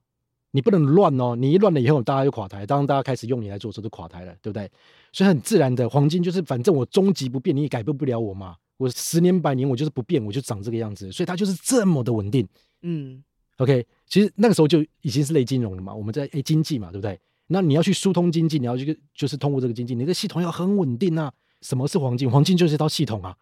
[0.52, 2.66] 你不能乱哦，你一乱了以后，大家就垮台。
[2.66, 4.72] 当大家开始用你来做的时候，就垮台了，对不对？
[5.12, 8.56] 所以很自然的，黄金就是反正我终极不变，你也改变不了我嘛。
[8.82, 12.48] 我十年百年，我就是不变，我就长这个样子，所以它就是这么的稳定。
[12.82, 13.24] 嗯。
[13.58, 17.20] OK，其实那个时候就已经是类金融了嘛，我们在诶经济嘛，对不对？
[17.46, 21.32] 那你要去疏通经济，你要去就是通过这个经济，你的系统要很稳定啊。
[21.62, 22.28] 什么是黄金？
[22.28, 23.38] 黄金就是一套系统啊，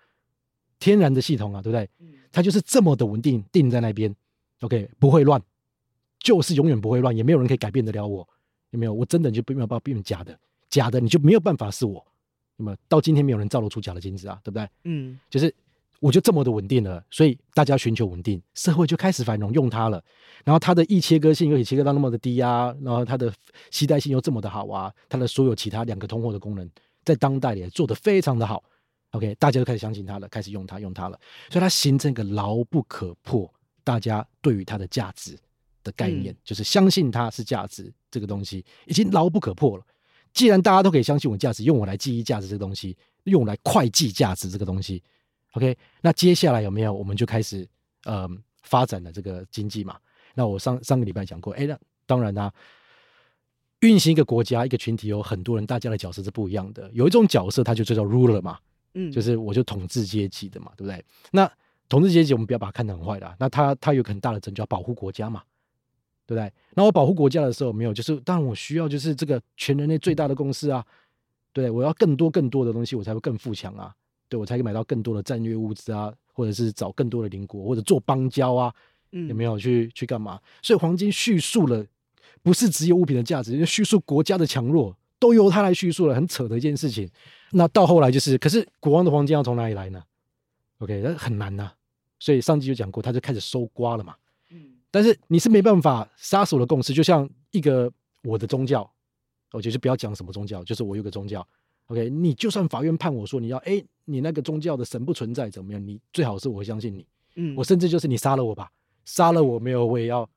[0.78, 1.90] 天然的系统啊，对不对？
[2.34, 4.14] 它就是这么的稳定，定在那边
[4.60, 5.42] ，OK，不会乱，
[6.20, 8.28] 就是永远不会乱，也没有人可以改变得了我，
[8.72, 8.94] 有没有？
[8.94, 10.38] 我真的就没有办法变成假的，
[10.70, 12.06] 假的你就没有办法是我，
[12.60, 12.78] 有没有？
[12.88, 14.70] 到今天没有人造得出假的金子啊，对不对？
[14.84, 15.54] 嗯，就是。
[16.02, 20.02] 我就这么的稳定了，所以大家寻求稳定，社会就开始繁荣，用它了。
[20.46, 23.30] 然后它的易切割性又可以切割到那么的低啊，然后它的
[23.70, 26.66] 携带性又这么的好啊，它的所有其他两个通货的功能，
[27.04, 28.64] 在当代也做得非常的好。
[29.12, 31.20] OK，大家都开始相信它了，开始用它，用它了，
[31.50, 35.38] 所以它形成一个牢不可破，大家对于它的价值
[35.84, 39.84] 的概念，嗯、就是相信它是价值这个东西，已经牢不可破了。
[40.34, 45.02] 既然大家都可以相信我价值，用我来记忆价值这个东西，用我来会计价值这个东西。
[45.54, 47.68] OK，那接下来有没有我们就开始
[48.04, 48.30] 呃
[48.62, 49.98] 发展了这个经济嘛？
[50.36, 52.54] 那我上上个礼拜讲过，哎，那当然啦、啊，
[53.80, 56.90] 运行一个国家一个群体有很多人，大家的角色是不一样的。
[56.94, 58.60] 有一种角色，它就叫 ruler 嘛，
[58.94, 61.04] 嗯，就是我就统治阶级的嘛，对不对？
[61.32, 61.52] 那
[61.90, 65.42] 统治阶级我们不要把它看得很坏的，那他他有很大的责任，就要保护国家嘛，
[66.30, 66.54] 对不对？
[66.76, 70.86] 那我保护国家的时候，没有，就是当然我需要就是这个全人类最大的共识啊，
[71.52, 73.92] 对，我要更多更多的东西，我才会更富强啊。
[74.28, 78.72] 对，我才可以买到更多的战略物资啊，或者是找更多的邻国，或者做邦交啊，
[79.12, 80.40] 嗯、有没有去去干嘛？
[80.62, 81.84] 所以黄金叙述了，
[82.44, 87.10] 不是只有物品的价值，因为叙述国家的强弱都由它来叙述了，很扯的一件事情。
[87.54, 90.04] 那到后来就是，可是国王的黄金要从哪里来呢
[90.78, 91.74] ？OK，那很难呐、啊。
[92.20, 94.14] 所以上集就讲过，他就开始搜刮了嘛。
[94.90, 97.92] 嗯，但是你是没办法杀死我的共识，就像一个
[98.24, 98.90] 我的宗教，
[99.52, 101.46] 我就是不要讲什么宗教，就是我有个宗教。
[101.88, 105.88] OK，你就算法院判我说你要，哎，你那个宗教的神不存在怎么样？
[105.88, 108.70] 你最好是我相信你，嗯，我甚至就是你杀了我吧，
[109.06, 110.30] 杀了我没有，我也要。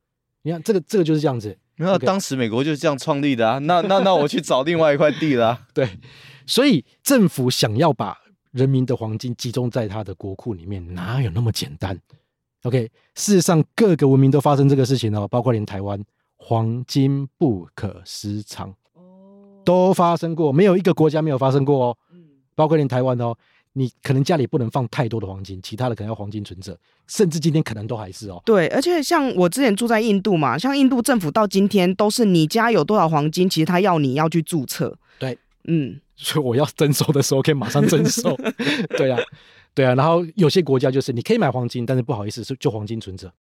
[0.45, 1.57] 你看这个这个就是这样子。
[1.77, 3.59] 那当时美国就是这样创立的啊。
[3.59, 5.67] 那那那我去找另外一块地了啊。
[5.75, 5.89] 对，
[6.47, 8.19] 所以政府想要把
[8.51, 11.99] 人民的黄金集中在他的国库里面，哪有那么简单
[12.63, 16.03] ？OK，事实上各个文明都发生这个事情哦，包括连台湾，
[16.37, 18.75] 黄金不可私藏。
[19.65, 21.97] 都发生过，没有一个国家没有发生过哦。
[22.57, 23.33] 包括连台湾哦，
[23.75, 28.43] 你可能家里不能放太多的黄金，其他的可能要黄金存折，甚至今天可能都还是哦。
[28.45, 34.99] 对，而且像我之前住在印度嘛，像印度政府到今天都是你家有多少黄金，其实他要你要去注册。
[35.19, 38.37] 对，嗯，所以我要征收的时候可以马上征收。
[38.99, 39.19] 对啊，
[39.75, 43.33] 对啊，然后有些国家就是你可以买黄金，但是不好意思，是就黄金存折。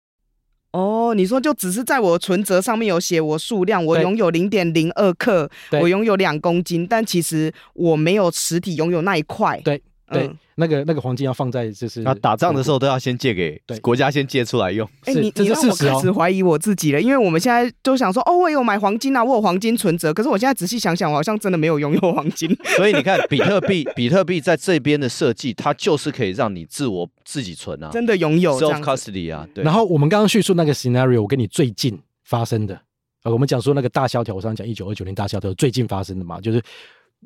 [0.73, 9.61] 哦，你说就只是在我存折上面有写我数量，我拥有零点零二克，我拥有两公斤，但其实我没有实体拥有那一块。
[9.64, 9.83] 对。
[10.12, 14.88] 对，嗯、那个那个黄金要放在就是，那打仗的时候都要先借给国家，先借出来用。
[15.05, 22.55] 哎，你你让我开始怀疑我自己了，因为我们现在都想说，哦，我有买黄金啊，我有黄金存折，可是我现在仔细想想，我好像真的没有拥有黄金。
[22.77, 29.46] 所以你看，比特币，比特币在这边的设计，它就是可以让你自我自己存啊，真的拥有 self custody 啊。
[29.55, 29.62] 对。
[29.62, 32.81] 然后我们刚刚叙述那个 scenario，我跟你最近发生的，
[33.23, 36.62] 呃，我们讲说那个大萧条，我刚刚讲一九二九年大萧条最近发生的嘛，就是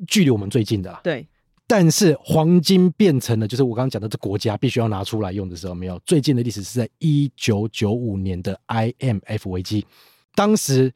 [0.07, 1.01] 距离我们最近的啦。
[1.03, 1.25] 对。
[1.67, 5.99] 但是黄金变成了，就是我刚刚讲的，这国家必须要拿出来用的时候，没有。
[6.05, 9.85] 最近的历史是在一九九五年的 IMF 危机，
[10.35, 10.93] 当时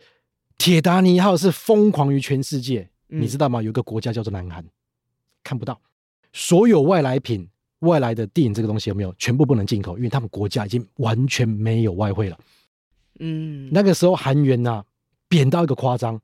[0.57, 3.63] 铁达尼号是疯狂于全世界，你知道吗？
[3.63, 4.63] 有一个国家叫做南韩，
[5.43, 5.79] 看不到
[6.33, 9.11] 所有外来品、外来的电影这个东西有没有？
[9.17, 12.37] 全部不能进口，因为他们国家已经完全没有外汇了。
[13.19, 14.83] 嗯，那个时候韩元呐
[15.27, 16.21] 贬到一个夸张。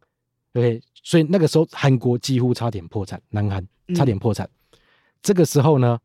[0.54, 4.50] 对，所以那个时候韩国几乎差点破产，南韩差点破产。
[4.72, 4.78] 嗯、
[5.22, 6.00] 这个时候呢，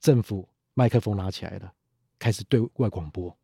[0.00, 1.70] 政府麦克风拿起来了，
[2.18, 3.36] 开始对外广播，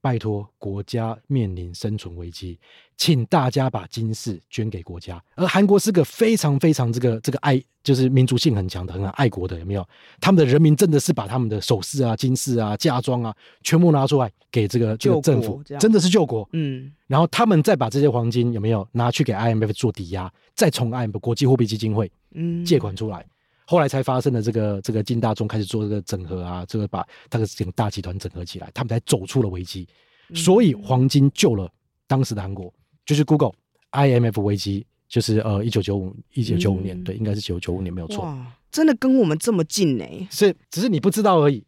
[0.00, 2.58] 拜托，国家面临生存危机，
[2.96, 5.22] 请大家把金饰捐给国家。
[5.36, 9.86] 而韩国是个非常非常这个这个爱，就是民族性很强的、很爱国的，有没有？
[10.20, 16.46] 他们的人民真的是把他们的首饰啊、金饰啊、嫁妆啊，全部拿出来给这个这个政府，真的是救国。
[16.52, 23.20] 嗯，然后他们再把这些黄金有没有拿去给 IMF 做抵押，再从 IMF 国际货币基金会嗯借款出来。
[23.20, 23.30] 嗯
[23.66, 29.88] 后来才发生了这个这个金大中开始做这个整合啊，这个把他的整个大集团整合起来，他们才走出了危机。
[30.34, 31.66] 所以黄金救了
[32.06, 32.70] 当时的韩国，
[33.06, 33.52] 就是 Google
[33.92, 38.22] IMF 危机，就是呃一九九五一九九五年，对，应该是九九五年没有错。
[38.24, 40.04] 哇，真的跟我们这么近呢？
[40.30, 41.64] 是，只是你不知道而已。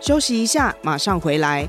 [0.00, 1.68] 休息一下，马上回来。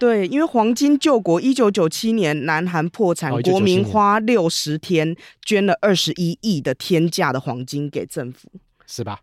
[0.00, 8.50] 对，因为黄金救国，一九九七年南韩破产，哦、国民花六十天捐了二十一亿的天价的黄金给政府，
[8.86, 9.20] 是吧？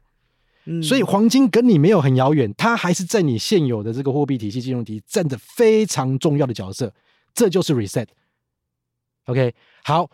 [0.66, 6.94] 嗯，所以黄金跟你没有很遥远，它还是在你现有的这个货币体系、金融体系占着非常重要的角色，
[7.34, 8.06] 这就是 reset。
[9.26, 10.08] OK，好，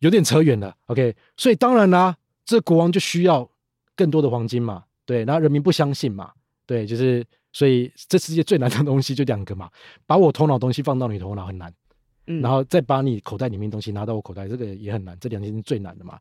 [0.00, 0.74] 有点扯远了。
[0.86, 3.48] OK，所以当然啦，这国王就需要
[3.94, 6.32] 更多的黄金嘛，对，然后人民不相信嘛，
[6.66, 7.24] 对，就是。
[7.56, 9.70] 所以这世界最难的东西就两个嘛，
[10.04, 11.72] 把我头脑东西放到你头脑很难，
[12.26, 16.20] 嗯，然后再把你口袋里面东西拿到我口袋，这个也很难，这两件是最难的嘛。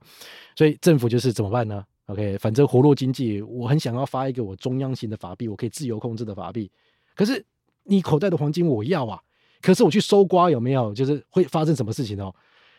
[0.56, 6.72] 所以政府就是怎么办呢？OK，反正活络经济，我很想要发一个我中央型的法币，我可以自由控制的法币。
[7.16, 7.46] 可是
[7.84, 9.22] 你口袋的黄金我要啊，
[9.62, 10.94] 可是我去搜刮有没有？
[10.94, 12.34] 就是会发生什么事情哦？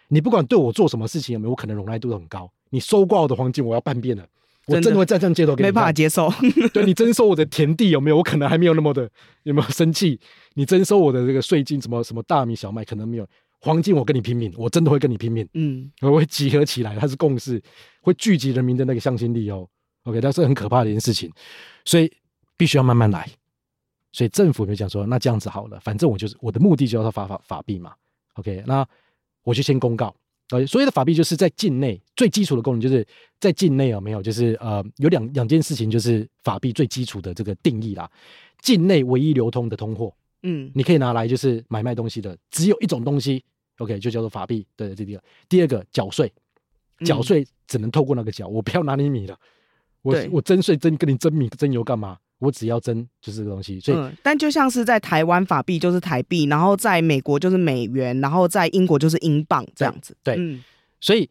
[0.08, 2.50] 你不管对我做什么事情有没有，我可能容耐度都很高。
[2.70, 4.26] 你搜刮我的黄金，我要叛变了。
[4.66, 6.28] 我真的会站上街头给你，没办法接受。
[6.74, 8.16] 对，你征收我的田地有没有？
[8.16, 9.08] 我可能还没有那么的
[9.44, 10.18] 有没有生气？
[10.54, 13.26] 你征收我的这个税金，什么什么大米小麦，可能没有。
[13.60, 15.48] 黄金我跟你拼命，我真的会跟你拼命。
[15.54, 17.60] 嗯，我会集合起来，它是共识，
[18.02, 19.66] 会聚集人民的那个向心力哦。
[20.04, 21.30] OK，但是很可怕的一件事情，
[21.84, 22.12] 所以
[22.56, 23.28] 必须要慢慢来。
[24.12, 27.92] 所以政府就讲说，那这样子好了，反正我就是我的目的，就要发法法币嘛。
[28.34, 28.86] OK，那
[29.42, 30.14] 我就先公告。
[30.50, 33.04] 呃，所谓的法币就是在境内最基础的功能，就是
[33.40, 34.22] 在境内有没有？
[34.22, 38.08] 就是呃，有两两件事情，就是法币最基础的这个定义啦。
[38.60, 43.44] 境内唯一流通的通货，嗯，你可以拿来就是买卖东西的，只有一种东西
[43.78, 44.66] ，OK，就叫做法币。
[44.76, 46.32] 对，这第二个，第二个缴税，
[47.04, 49.36] 缴税只能透过那个缴，我不要拿你米了，
[50.02, 52.16] 我我征税征跟你征米征油干嘛？
[52.38, 60.16] 我只要争就是这个东西，所以、嗯，但就像是在台湾法币就是台币，然后在美国就是美元，然后在英国就是英镑这样子。
[60.22, 60.36] 对，
[61.00, 61.28] 所以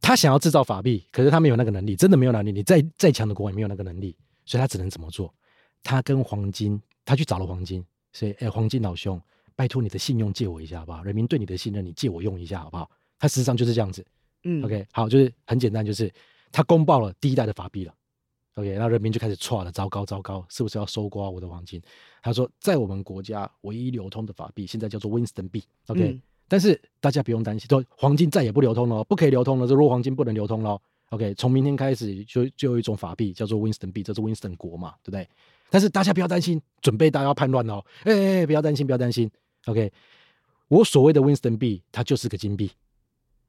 [0.00, 2.52] 他想要制造法币，可是他没有那个能力，真的没有能力。
[2.52, 5.32] 你再再强的国也没有那个能力，所以他只能怎么做？
[5.82, 9.20] 他跟黄金，他去找了黄金，所以哎，黄金老兄，
[9.56, 11.02] 拜托你的信用借我一下好不好？
[11.02, 12.90] 人民对你的信任，你借我用一下好不好？
[13.18, 14.04] 他实际上就是这样子。
[14.44, 16.12] 嗯，OK，好，就是很简单，就是
[16.52, 17.94] 他公报了第一代的法币了。
[18.54, 21.82] OK，那人民就开始错了，糟糕糟糕，是不是要收刮我的黄金？
[22.22, 25.64] 他说，在我们国家唯一流通的法币现在叫做 Winston 币。
[25.88, 30.80] OK，、嗯、但是大家不用担心，说黄金再也不流通了，不可以流通了，这弱黄金不能流通了。
[31.10, 35.28] OK，从明天开始就就有一种法币叫做 Winston 币，这是 Winston 国嘛，对不对？
[35.68, 37.84] 但是大家不要担心，准备大家要叛乱哦。
[38.04, 39.28] 哎哎哎，不要担心，不要担心。
[39.66, 39.92] OK，
[40.68, 42.70] 我所谓的 Winston 币，它就是个金币。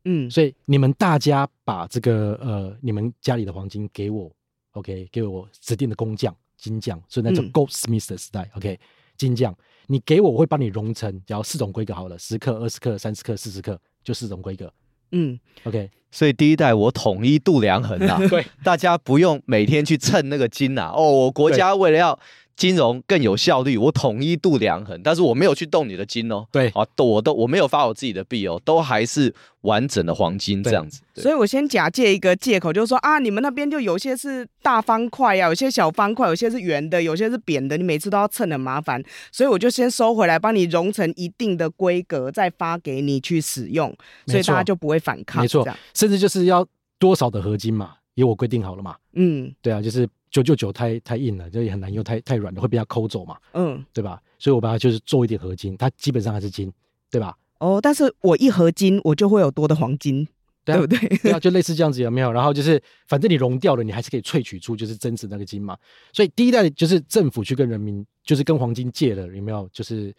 [0.05, 4.31] 嗯，所以你们大家把这个呃，你们家里的黄金给我。
[4.75, 8.43] OK，给我指定的工匠金匠，所以那叫 Goldsmith 的时代。
[8.53, 8.79] 嗯、OK，
[9.17, 9.53] 金匠，
[9.87, 14.71] 你给我，我会帮你熔成，只要四种规格好了，十克、二十克、三十克、四十克，就四种规格。
[15.11, 20.91] 嗯，OK，所以第一代我统一度量衡啊， 对，大家不用每天去称那个金啊。
[20.95, 22.19] 哦，我国家为了要。
[22.55, 26.45] 金融更有效率，我统一度量衡，但是我没有去动你的金哦。
[26.51, 31.01] 对，啊，我都我没有发我自己的币哦，都还是完整的黄金这样子。
[31.15, 39.03] 所以我先假借一个借口，就是说啊，你们那边就有些是大方块啊，有些小方块，有些是圆的，有些是扁的，你每次都要称很麻烦，
[39.33, 43.93] 所以我就先收回来，帮你融成一定的规格，再发给你去使用，
[44.27, 45.41] 所以大家就不会反抗。
[45.41, 46.65] 没错，甚至就是要
[46.97, 48.95] 多少的合金嘛，也我规定好了嘛。
[49.13, 50.07] 嗯，对啊，就是。
[50.35, 54.21] 九九九太太硬了，就也很难用，太太软了会被它抠走嘛，嗯，对吧？
[54.37, 56.69] 所以我把它就是做一点合金，它基本上还是金，
[57.09, 57.37] 对吧？
[57.59, 60.27] 哦，但是我一合金，我就会有多的黄金，
[60.65, 61.17] 对，啊、对不对？
[61.19, 62.33] 对啊， 就类似这样子，有没有？
[62.33, 65.77] 然后就是，反正你熔掉了，你还是可以萃取出就是真实那个金嘛。
[66.11, 69.69] 所以第一代就是政府去跟人民，就是跟黄金借了，有没有？
[69.71, 70.13] 就是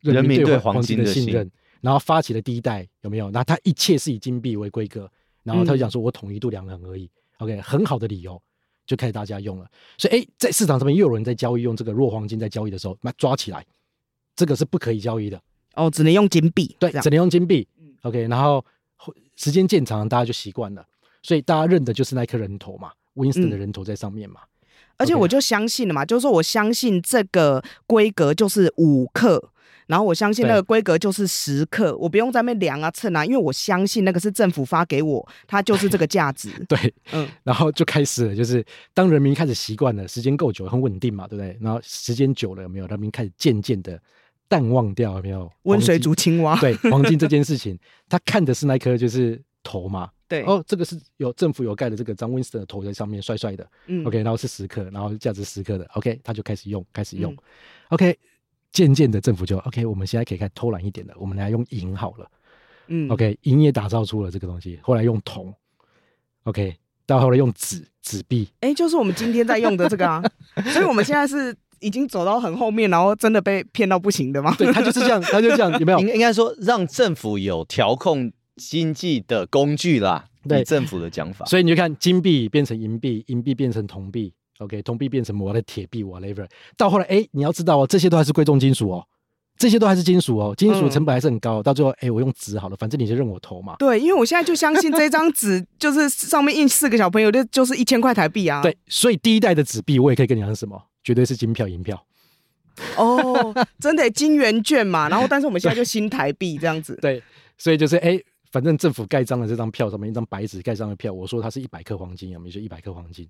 [0.00, 1.50] 人民对黄黄金金的信的信任，
[1.82, 3.30] 然后发起了第一代有没有？
[3.30, 5.10] 那他一切是以金币为规格，
[5.42, 7.10] 然后他就讲说我统一度量衡而已。
[7.38, 8.40] OK，很好的理由
[8.88, 9.70] 就开始大家用了。
[9.96, 13.64] 所以哎，在市场上面又有人在交易用这个弱黄金在交易的时候，那抓起来，
[14.34, 15.40] 这个是不可以交易的。
[15.74, 17.68] 哦，只能用金币，对，只能用金币。
[18.02, 18.64] OK，然后
[19.36, 20.84] 时间渐长，大家就习惯了，
[21.22, 24.40] 所以大家认的就是那颗人头嘛，Winston 的人头在上面嘛。
[24.96, 29.52] 而且我就相信了嘛，就是说我相信这个规格就是五克，
[29.88, 36.50] 然后我相信那个规格就是十克，我不用在那边量啊称啊，因为我相信那个是政府发给我，它就是这个价值。
[36.68, 38.64] 对，嗯，然后就开始了，就是
[38.94, 41.58] 当人民开始习惯了，时间够久，很稳定嘛，对不对？
[41.60, 42.86] 然后时间久了，有没有？
[42.86, 44.00] 人民开始渐渐的
[44.46, 45.50] 淡忘掉，有没有？
[45.62, 46.60] 温水煮青蛙。
[46.60, 47.78] 对，黄金这件事情，
[48.08, 50.10] 他看的是那颗就是头嘛。
[50.28, 53.66] 对，哦，这个是有政府有盖的这个张 Winston 的头在上面，帅帅的。
[53.86, 57.32] 嗯，OK，然后是十克，然后价值十克的，OK，他就开始用，开始用。
[57.32, 57.38] 嗯、
[57.88, 58.18] OK，
[58.72, 62.30] 渐渐的政府就 OK，我们现在可以看偷懒一点了，我们来用银好了。
[62.88, 65.52] 嗯，OK，银也打造出了这个东西，后来用铜
[66.44, 70.22] ，OK，到后来用纸纸币，哎、欸，就是我们今天在用的这个啊。
[70.72, 74.54] 所以我们现在是已经走到很后面，然后真的被骗到不行的吗？
[74.58, 75.98] 对，他就是这样， 他就这样，有没有？
[76.00, 78.32] 应应该说让政府有调控。
[78.58, 86.46] 经济的工具啦，对政府的讲法，所以你就看金币变成银币，银币变成铜币，OK，铜币变成我的铁币，whatever。
[86.76, 89.04] 到后来，哎，你要知道哦，这些都还是贵重金属哦，
[89.56, 91.60] 这些都还是金属哦，金属成本还是很高。
[91.60, 93.76] 嗯、到最后，哎，我用纸好了，反正你就认我投嘛。
[93.78, 98.62] 对，因为我现在就相信这张纸， 就是上面印四个小朋友，就就是一千块台币啊。
[98.62, 102.04] 对，所以第一代的纸币，我也可以跟你讲什么，绝对是金票银票。
[102.96, 106.96] 哦，真的金元券嘛，然后但是我们现在就新台币这样子。
[107.02, 107.22] 对，
[107.56, 108.20] 所以就是哎。
[108.50, 112.52] 反正政府盖章的这张票上面一张白纸盖章的票，我说它是一百克黄金，有没有？
[112.54, 113.28] 就一百克黄金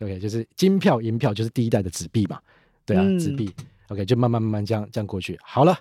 [0.00, 2.40] ，OK，就是金票银票就是第一代的纸币嘛，
[2.84, 3.50] 对啊，纸币
[3.88, 5.38] ，OK，就慢慢慢慢这样这样过去。
[5.42, 5.78] 好了，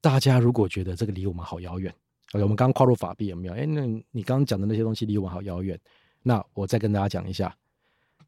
[0.00, 1.92] 大家如果觉得这个离我们好遥远
[2.32, 3.54] ，OK，我们刚刚跨入法币有没有？
[3.54, 5.78] 哎，那你刚刚讲的那些东西离我们好遥远，
[6.22, 7.54] 那我再跟大家讲一下，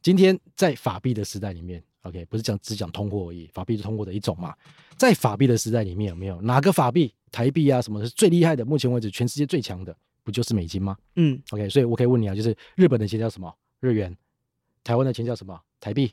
[0.02, 4.54] 今天在法币的时代里面，OK，不是讲只讲通货而已，法币是通货的一种嘛，
[4.96, 7.12] 在法币的时代里面有没有哪个法币？
[7.30, 8.64] 台币啊，什么是最厉害的？
[8.64, 9.94] 目前为止，全世界最强的
[10.24, 10.96] 不就是美金吗？
[11.16, 13.54] 嗯，OK，所以我可以问你啊，就是日本的钱叫什么？
[13.80, 14.16] 日元。
[14.88, 15.60] 台湾的钱叫什么？
[15.78, 16.10] 台币。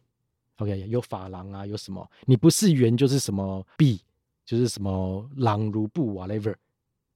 [0.58, 2.06] OK，有法郎啊，有什么？
[2.26, 4.02] 你不是元就是什么币，
[4.46, 6.54] 就是什么朗卢布 whatever。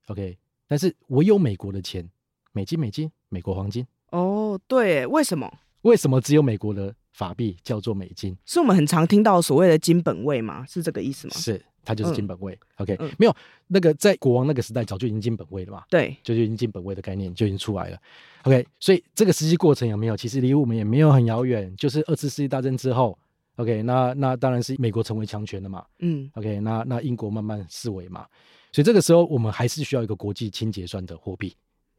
[0.08, 0.38] OK，
[0.70, 2.10] 但是我有美国的钱，
[2.54, 3.86] 美金，美金，美国黄金。
[4.12, 5.52] 哦，对，为什么？
[5.82, 8.38] 为什么只有美国的法币叫做美金？
[8.46, 10.66] 是我们很常听到所谓的金本位吗？
[10.66, 11.34] 是这个意思吗？
[11.36, 11.62] 是。
[11.84, 13.36] 它就是金本位、嗯、，OK，、嗯、没有
[13.68, 17.98] 那个在国王那个时代早就已经金本位了嘛，对，就就已经金本位的概念就已经出来了
[18.44, 20.16] ，OK，所以这个实际过程有没有？
[20.16, 23.18] 其实离我们也没有很遥远，就是二次世界大战之后
[23.56, 28.26] ，OK，那那当然是美国成为强权了嘛，嗯，OK，那那英国慢慢式微嘛，
[28.72, 31.56] 所以这个时候我们还是需要一个国际清结算的货币，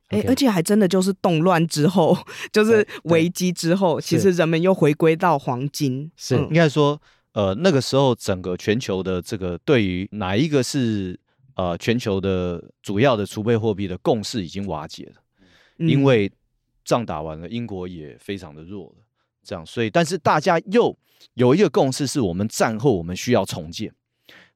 [0.08, 2.16] 哎、okay 欸，而且还真的就是动乱之后，
[2.52, 7.00] 就是危机之后，其实人们又回归到黄金，是、嗯、应该说。
[7.32, 11.18] 呃，那个时候整个全球的这个对于哪一个是
[11.54, 15.22] 呃全球的主要的储备货币的共识已经瓦解了，
[15.78, 16.30] 嗯、因为
[16.84, 19.04] 仗打完了，英国也非常的弱了，
[19.44, 20.98] 这样，所以但是大家又
[21.34, 23.94] 有一个共识，是我们战后我们需要重建，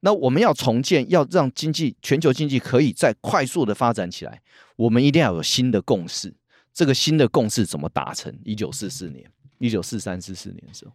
[0.01, 4.43] 那我们要重建，要让经济全球经济可以再快速的发展起来，
[4.75, 6.35] 我们一定要有新的共识。
[6.73, 8.37] 这个新的共识怎么达成？
[8.45, 9.25] 一九四四年、
[9.59, 10.93] 一九四三、四四年的时候，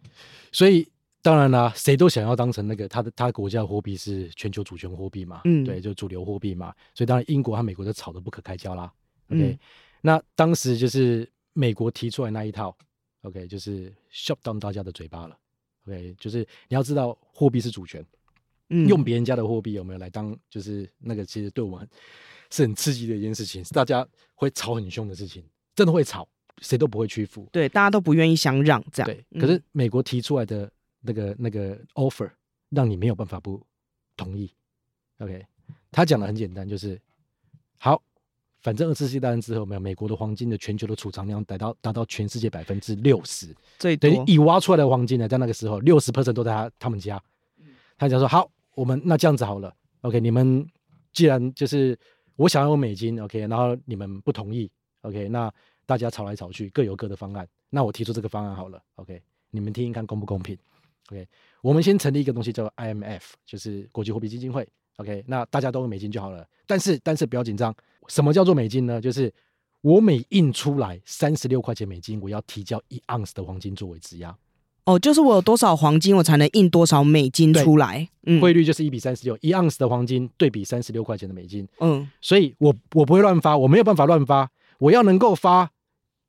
[0.52, 0.86] 所以。
[1.22, 6.74] 当然啦，谁都想要当成那个他的他国家的货币是全球主权货币嘛，嗯，对，就主流货币嘛。
[6.94, 8.90] 所以当然英国和美国就吵得不可开交啦。
[9.28, 9.58] OK，、嗯、
[10.00, 12.74] 那当时就是美国提出来那一套
[13.20, 15.36] ，OK，就是 shut down 大家的嘴巴了。
[15.86, 18.02] OK，就是你要知道货币是主权，
[18.70, 21.86] 嗯，用别人家的货币有没有来当，就是那个其实对我们
[22.50, 25.44] 是很刺激的一件事情，是大家会吵很凶的事情，
[25.76, 26.26] 真的会吵，
[26.62, 29.06] 谁都不会屈服，对，大家都不愿意相让这样。
[29.06, 30.72] 对，可是美国提出来的。
[31.00, 32.30] 那个那个 offer
[32.68, 33.60] 让你没有办法不
[34.16, 34.52] 同意
[35.18, 35.44] ，OK？
[35.90, 37.00] 他讲的很简单，就是
[37.78, 38.00] 好，
[38.60, 47.20] 反正二次世界大战之后，没有美国的黄金的全球的储藏量达到达到全世界百分之六十，最多已挖出来的黄金呢，在那个时候六十 percent 都在他他们家。
[47.98, 50.20] 他讲说好，我们那这样子好了，OK？
[50.20, 50.66] 你们
[51.12, 51.98] 既然就是
[52.36, 53.40] 我想要用美金，OK？
[53.40, 54.70] 然后你们不同意
[55.02, 55.28] ，OK？
[55.28, 55.52] 那
[55.86, 57.46] 大家吵来吵去，各有各的方案。
[57.68, 59.20] 那我提出这个方案好了，OK？
[59.50, 60.56] 你们听听看公不公平
[61.10, 61.26] ？OK，
[61.62, 64.66] 我们先成立一个东西叫做 IMF，就是国际货币基金会。
[64.96, 66.46] OK，那大家都用美金就好了。
[66.66, 67.74] 但是，但是不要紧张。
[68.08, 69.00] 什么叫做美金呢？
[69.00, 69.32] 就是
[69.80, 74.36] 我每印出来三十六块钱美金，我要提交一盎司的黄金作为质押。
[74.84, 78.08] 哦，就是我有多少黄金，我才能印多少美金出来。
[78.24, 81.66] 嗯，汇率就是一比三十六，一盎司的黄金对比三十六块钱的美金。
[81.80, 85.70] 嗯，所以我我不会乱发，我没有办法乱发，我要能够发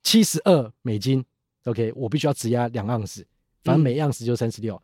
[0.04, 1.24] 七十二美金
[1.66, 3.26] ，OK，我必须要质押两盎司，
[3.64, 4.82] 反正每盎司就三十六。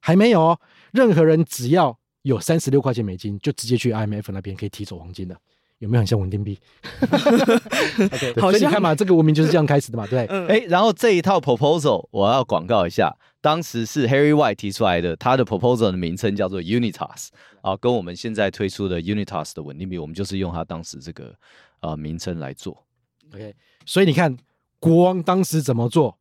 [0.00, 0.60] 还没有哦，
[0.92, 5.36] 任何人只要有三十六块钱美金，就直接去 IMF 那边可以提走黄金的。
[5.78, 6.58] 有没有很像稳定币
[7.00, 10.20] ？okay, 好，所以你看嘛，这个文明就是这样开始的嘛，对。
[10.20, 17.28] 哎、嗯欸，然后这一套 proposal 我要广告一下，当时是 Harry White 提出来的，他的 proposal 的名称叫做 Unitas
[17.62, 21.34] 啊，跟我们现在推出的 Unitas 的稳定币，我们就是用他当时这个
[21.80, 22.84] 呃名称来做。
[23.32, 23.54] OK，
[23.86, 24.36] 所以你看
[24.78, 26.18] 国王当时怎么做？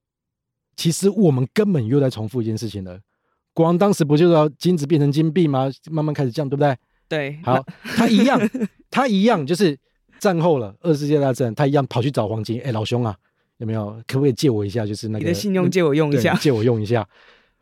[0.80, 2.98] 其实我们根本又在重复一件事情了。
[3.54, 5.70] 国王当时不就是要金子变成金币吗？
[5.92, 6.74] 慢慢开始降，对不对？
[7.10, 7.38] 对。
[7.44, 8.40] 好，他一样。
[8.90, 9.78] 他一样就是
[10.20, 12.60] 战后了，二次世界大战，他一样跑去找黄金。
[12.62, 13.14] 哎、欸，老兄啊，
[13.58, 14.02] 有没有？
[14.08, 14.86] 可不可以借我一下？
[14.86, 17.06] 就是那个你的信用借我用一下，借我用一下。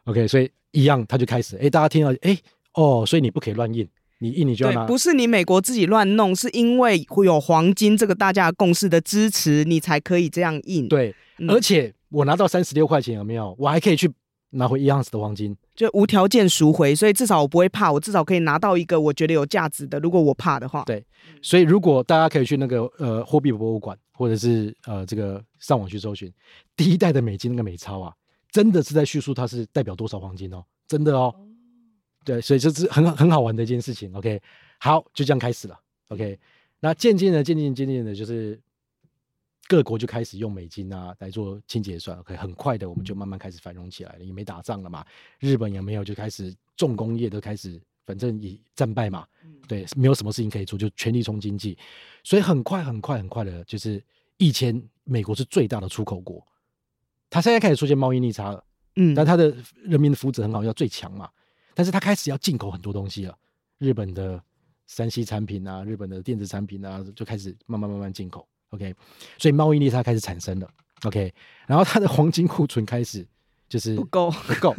[0.03, 1.55] OK，所以一样，他就开始。
[1.55, 2.39] 哎、欸，大家听到，哎、欸，
[2.75, 3.87] 哦，所以你不可以乱印，
[4.19, 4.85] 你印你就要拿。
[4.85, 10.87] 不是你美国自己乱弄，是因为会有黄金这个大家共识的支持，你才可以这样印。
[10.87, 13.55] 对，嗯、而且我拿到三十六块钱，有没有？
[13.59, 14.11] 我还可以去。
[14.51, 19.99] 拿回一样子的黄金，就无条件赎回，所以至少我不会怕，我至少可以拿到一个我觉得有价值的。
[19.99, 21.05] 如果我怕的话，对，
[21.41, 26.33] 所以如果大家可以去那个呃货币博物馆，或者是呃这个上网去搜寻
[26.77, 28.13] 第一代的美金那个美钞啊，
[28.49, 31.35] 真的是在叙述它是代表多少黄金哦，真的哦，
[32.23, 34.15] 对，所以这是很很好玩的一件事情。
[34.15, 34.41] OK，
[34.79, 35.77] 好，就这样开始了。
[36.07, 36.39] OK，
[36.79, 38.57] 那渐渐的，渐渐渐渐的，就是。
[39.67, 45.05] 各国就开始用美金啊来做清结算，OK，很快的我们就慢慢开始繁荣起来了，也没打仗了嘛，
[45.39, 49.27] 日本也没有就开始重工业都开始，反正以战败嘛，
[49.67, 51.77] 对，没有什么事情可以做，就全力冲经济，
[52.23, 54.01] 所以很快很快很快的，就是
[54.37, 56.41] 以前美国是最大的出口国，
[57.29, 58.63] 它现在开始出现贸易逆差了，
[58.95, 59.53] 嗯，但它的
[59.83, 61.29] 人民的福祉很好，要最强嘛，
[61.73, 63.37] 但是它开始要进口很多东西了，
[63.79, 64.41] 日本的
[64.85, 68.47] 山西产品啊，日本的电子产品啊，就开始慢慢慢慢进口。
[68.69, 68.93] OK，
[69.37, 70.69] 所以贸易逆差开始产生了。
[71.03, 71.33] OK，
[71.67, 73.25] 然后它的黄金库存开始
[73.69, 74.75] 就是不够不够，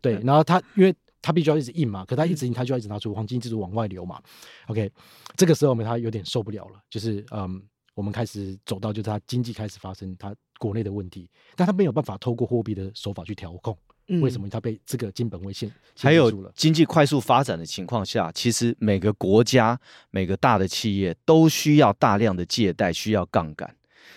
[0.00, 4.20] 对，然后它因为它必须要一直印嘛，可它一直印，它就要一直拿出黄金，一直往外流嘛。
[4.66, 4.90] OK，
[5.36, 7.62] 这个时候我们它有点受不了了，就是嗯，
[7.94, 13.76] 我们开始走到就是它经济开始发生它国内的问题，但它没有办法透过货币的手法去调控。
[14.22, 15.70] 为什么它被这个金本位限？
[16.00, 19.78] 还有经济快速发展的情况下，其实每个国家、
[20.10, 23.74] 每个大的企业都需要大量的借贷，需要杠杆。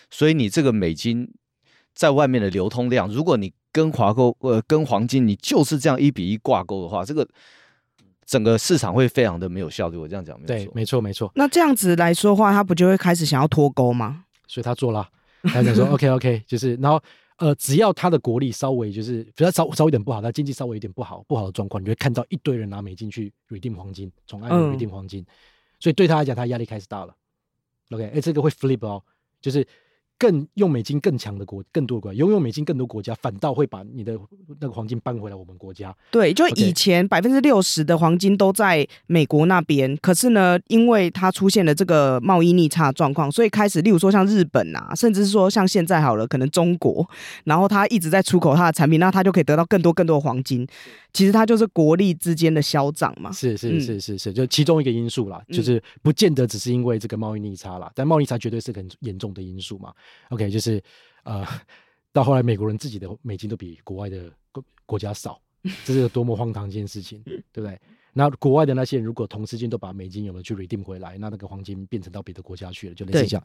[0.09, 1.29] 所以你这个美金
[1.93, 7.27] 在外面的流通量，如果你跟华购呃跟黄金，你就是这样一比一挂钩的话，这个
[8.25, 9.97] 整个市场会非常的没有效率。
[9.97, 11.31] 我这样讲没错，对，没错，没错。
[11.35, 14.23] 那这样子来说的话，他不就会开始想要脱钩吗？
[14.47, 15.07] 所以他做了，
[15.43, 17.01] 他想说 OK OK，就是然后。
[17.41, 25.25] 呃，只要他的国力稍微就是，比较稍稍微有点不好，他经济稍微有点不好，不好的状况，你会看到一堆人拿美金去 redeem 黄金，从外面 redeem 黄金，
[25.79, 27.15] 所以对他来讲，他压力开始大了。
[27.89, 29.03] OK，哎、欸，这个会 flip 哦，
[29.41, 29.67] 就是。
[30.21, 34.15] 更用美金更强的国，更多的国家拥有美金更多国家，反倒会把你的
[34.59, 35.91] 那个黄金搬回来我们国家。
[36.11, 47.09] 对，就以前百分之六十的黄金都在美国那边，可是呢，因为它出现了这个贸易逆差状况，所以开始，例如说像日本啊，甚至是说像现在好了，可能中国，
[47.45, 50.67] 然后它一直在出口它的产品，那它就可以得到更多更多的黄金。
[51.13, 53.31] 其实它就是国力之间的消长嘛。
[53.33, 59.91] 是是是是是，就其中一个因素啦，就是不见得只是因为这个贸易逆差啦，但贸易逆差绝对是很严重的因素嘛。
[60.29, 60.81] OK，就是
[61.23, 61.45] 呃，
[62.11, 65.41] 到后来美国人自己的美金都比国外的国国家少，
[65.85, 67.79] 这是个多么荒唐一件事情，对不对？
[68.13, 73.43] 那国外的那些人如果同时间都把美金有没有去 redeem 回来，那那个黄金变成到别的国家去了，就类似这样，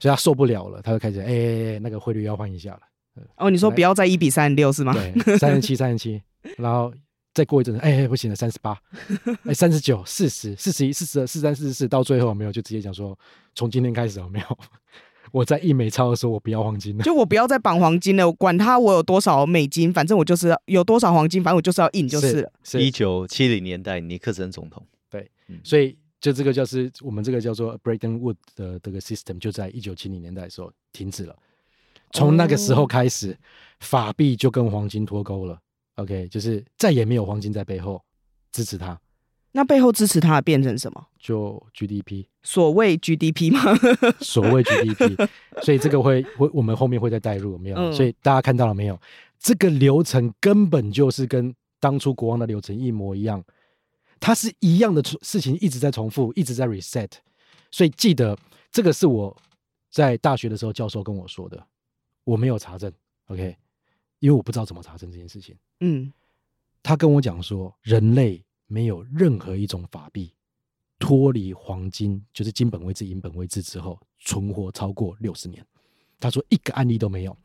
[0.00, 2.80] 所以他受不了了，他就开始哎、欸，那个汇率要换一下了。
[3.36, 4.94] 哦，你说不要再一比三十六是吗？
[4.94, 6.20] 对，三十七，三十七，
[6.56, 6.92] 然后
[7.34, 8.76] 再过一阵子，哎、欸，不行了，三十八，
[9.46, 13.16] 哎，三十九，四十，四十一，四十二，四十三，四十四，到最后没有，就直接讲说，
[13.54, 14.58] 从今天开始有没有？
[15.32, 22.52] 我在印美钞的时候，我不要黄金了，就我不要再绑黄金了，管他我有多少美金，反正我就是有多少黄金，反正我就是要印就是了。
[22.80, 31.36] 一九七零年代尼克森总统，对，嗯、所以就这个就是我们这个叫做 Bretton Woods 的这个 system，就在一九七零年代的时候停止了。
[32.12, 33.36] 从那个时候开始，哦、
[33.80, 35.58] 法币就跟黄金脱钩了。
[35.94, 38.02] OK，就是再也没有黄金在背后
[38.52, 38.98] 支持它。
[39.52, 41.06] 那背后支持它变成什么？
[41.18, 43.60] 就 GDP，所谓 GDP 吗？
[44.20, 45.28] 所谓 GDP，
[45.62, 47.76] 所以这个会会我们后面会再带入，有没有？
[47.76, 48.98] 嗯、所以大家看到了没有？
[49.38, 53.42] 这个流程根本就是跟当初国王的流程一模一样，
[54.20, 57.10] 它是一样的事情一直在重复，一直在 reset。
[57.70, 58.38] 所以记得
[58.70, 59.36] 这个是我
[59.90, 61.66] 在大学的时候教授跟我说的，
[62.24, 62.92] 我没有查证
[63.26, 63.56] ，OK？
[64.20, 65.56] 因为我不知道怎么查证这件事情。
[65.80, 66.12] 嗯，
[66.82, 70.32] 他跟我讲说，人类没有任何一种法币
[70.98, 75.64] 脱离黄金，就是金本位制、银本位制之后存活超过六十年。
[76.20, 77.36] 他说一个案例都没有。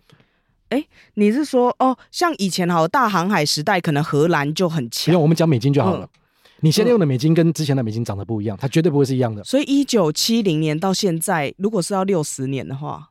[0.70, 5.12] 哎，你是说哦，像以前好大航海时代，可能荷兰就很强。
[5.14, 6.06] 因为我们讲美金就好了。
[6.06, 6.20] 嗯
[6.62, 9.44] 你现在用的美金跟之前的美金长得不一样，它绝对不会是一样的。
[9.44, 13.10] 所以一九七零年到现在，如果是要六十年的话，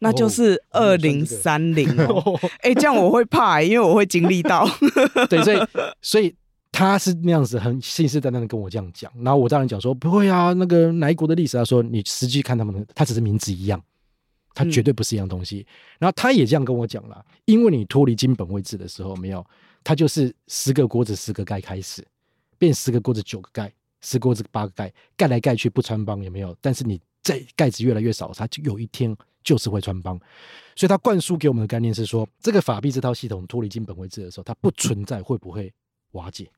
[0.00, 1.88] 那就是二零三零。
[2.60, 4.68] 哎，这样我会怕、欸，因为我会经历到。
[5.30, 5.58] 对，所以
[6.02, 6.34] 所以
[6.72, 9.12] 他是那样子，很信誓旦旦的跟我这样讲。
[9.22, 13.82] 然后我当然讲说不会啊，那个哪一国的历史，他说你实际看他们的，他只是名字一样，
[14.54, 15.66] 他绝对不是一样东西。
[15.68, 19.44] 嗯、然后他也这样跟我讲了，因为你脱离金本位制的时候没有，
[19.84, 22.06] 他就是十个锅子十个盖开始。
[22.56, 26.54] 变十个锅子九个盖，十个锅子八个盖，盖来盖去不穿帮也没有？
[26.60, 30.18] 但是你在盖子越来越少，它就有一天就是会穿帮。
[30.76, 35.72] 所以他灌输给我们的概念是说，这个法币这套系统脱离金本位制的时候，它不存在会不会
[36.12, 36.50] 瓦解。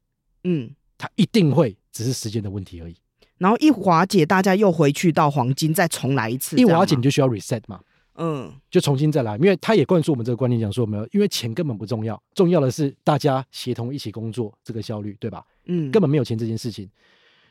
[0.45, 2.97] 嗯，它一定会，只是时间的问题而已。
[3.39, 6.57] 然后一瓦解，大家又回去到黄金，再重来一次。
[6.57, 7.81] 一瓦解你就需要 reset 嘛。
[8.15, 15.45] 嗯，就重新再来，因为他也灌输我们这个观念，讲说没有，因为钱根本不重要，重要的是大家协同一起工作这个效率，对吧？
[15.67, 16.89] 嗯，根本没有钱这件事情，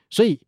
[0.10, 0.40] 所以。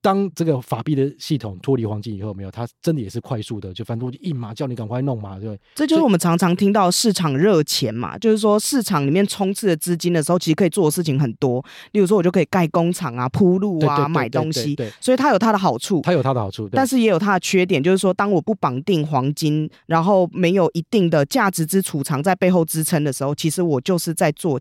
[0.00, 5.58] 当这个法币的系统脱离黄金以后，没有，它真的也是快速的，就反正我就印嘛，叫你赶快弄嘛，对。
[5.74, 11.64] 这就是我们常常听到市场热钱嘛，就是说市场里面充斥的资金的时候，其实可以做的事情很多。
[11.92, 24.60] 例如说，我就可以盖工厂啊、铺路啊、买东西，对，所以它有它的好处，它有它的好处，但是也有它的缺点，就是说，当我不绑定黄金，然后没有一定的价值之储藏在背后支撑的时候，其实我就是在做。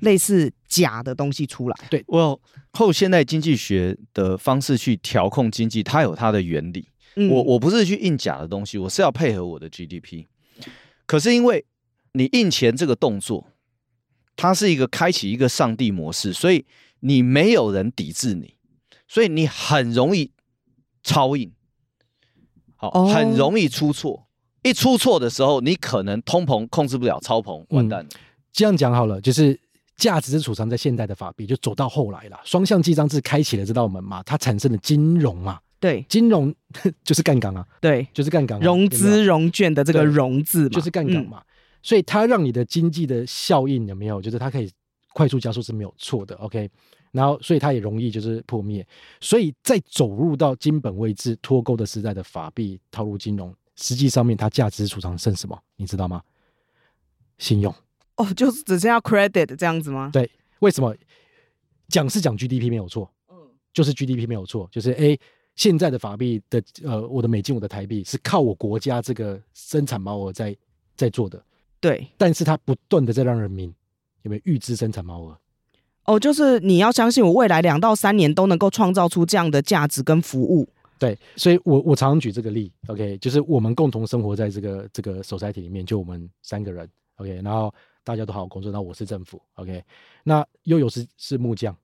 [0.00, 2.38] 类似假的东西出来，对，我
[2.72, 6.88] 后现代经济学的方式去调控经济，它有它的原理。
[7.16, 10.24] 嗯、我我不是去印假的东西，我是要配合我的 GDP。
[11.04, 11.66] 可是因为
[12.12, 13.48] 你印钱这个动作，
[14.34, 16.64] 它是一个开启一个上帝模式，所以
[17.00, 18.54] 你没有人抵制你，
[19.06, 20.30] 所以你很容易
[21.02, 21.52] 超印，
[22.76, 24.26] 好，哦、很容易出错。
[24.62, 28.08] 一出错的时候，你可能通膨控制不了，超膨完蛋了。
[28.14, 28.18] 嗯、
[28.50, 29.60] 这样讲好了，就是。
[29.96, 32.40] 价值是储藏在现代的法币，就走到后来了。
[32.44, 36.54] 双向记账制开启了这道门嘛，它产生了金融嘛，对，金融
[37.04, 41.38] 就是杠杆啊，对，就是杠杆，融资融券的这个融字嘛，就是杠杆嘛。
[41.38, 41.46] 嗯、
[41.82, 44.20] 所以它让你的经济的效应有没有？
[44.20, 44.70] 就是它可以
[45.12, 46.34] 快速加速是没有错的。
[46.36, 46.68] OK，
[47.12, 48.86] 然后所以它也容易就是破灭。
[49.20, 55.56] 所以在走入到金本位制脱钩的时代的法币套入金融，实际上面它价值储藏剩什么？
[55.76, 56.22] 你知道吗？
[57.38, 57.74] 信用。
[58.16, 60.10] 哦，就是只剩下 credit 这样子吗？
[60.12, 60.94] 对，为什么
[61.88, 63.10] 讲是讲 GDP 没有错？
[63.30, 63.36] 嗯，
[63.72, 65.18] 就是 GDP 没有错，就是 A，
[65.56, 70.56] 现在的法币的呃，我的美金，我的台币是靠我国家这个生产毛额在
[70.94, 71.42] 在做的，
[71.80, 73.74] 对，但是它不断的在让人民
[74.22, 75.38] 有没有预支生产毛额？
[76.04, 80.68] 哦，就是你要相信我未来两到三年都能够创造出这样的价值跟服务。
[80.98, 87.72] 对，所以我我常常举这个例，OK，就是我们共同生活在这个这个 society 里面，就我们三个人，OK，然后。
[88.04, 89.82] 大家都好好工作，那我是政府，OK，
[90.24, 91.76] 那悠悠是是木匠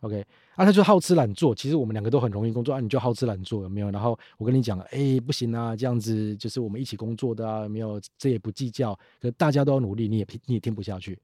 [0.00, 0.20] ，OK，
[0.54, 3.90] 啊，他就好吃懒做，其实我们两个都很容易工作啊，你就好吃懒做有没有？
[3.90, 8.00] 然后我跟你讲，哎、欸，不行啊，这样子就是我们一起工作的啊，有没有？
[8.18, 11.18] 这也不计较，可大家都要努力，你也你也听不下去，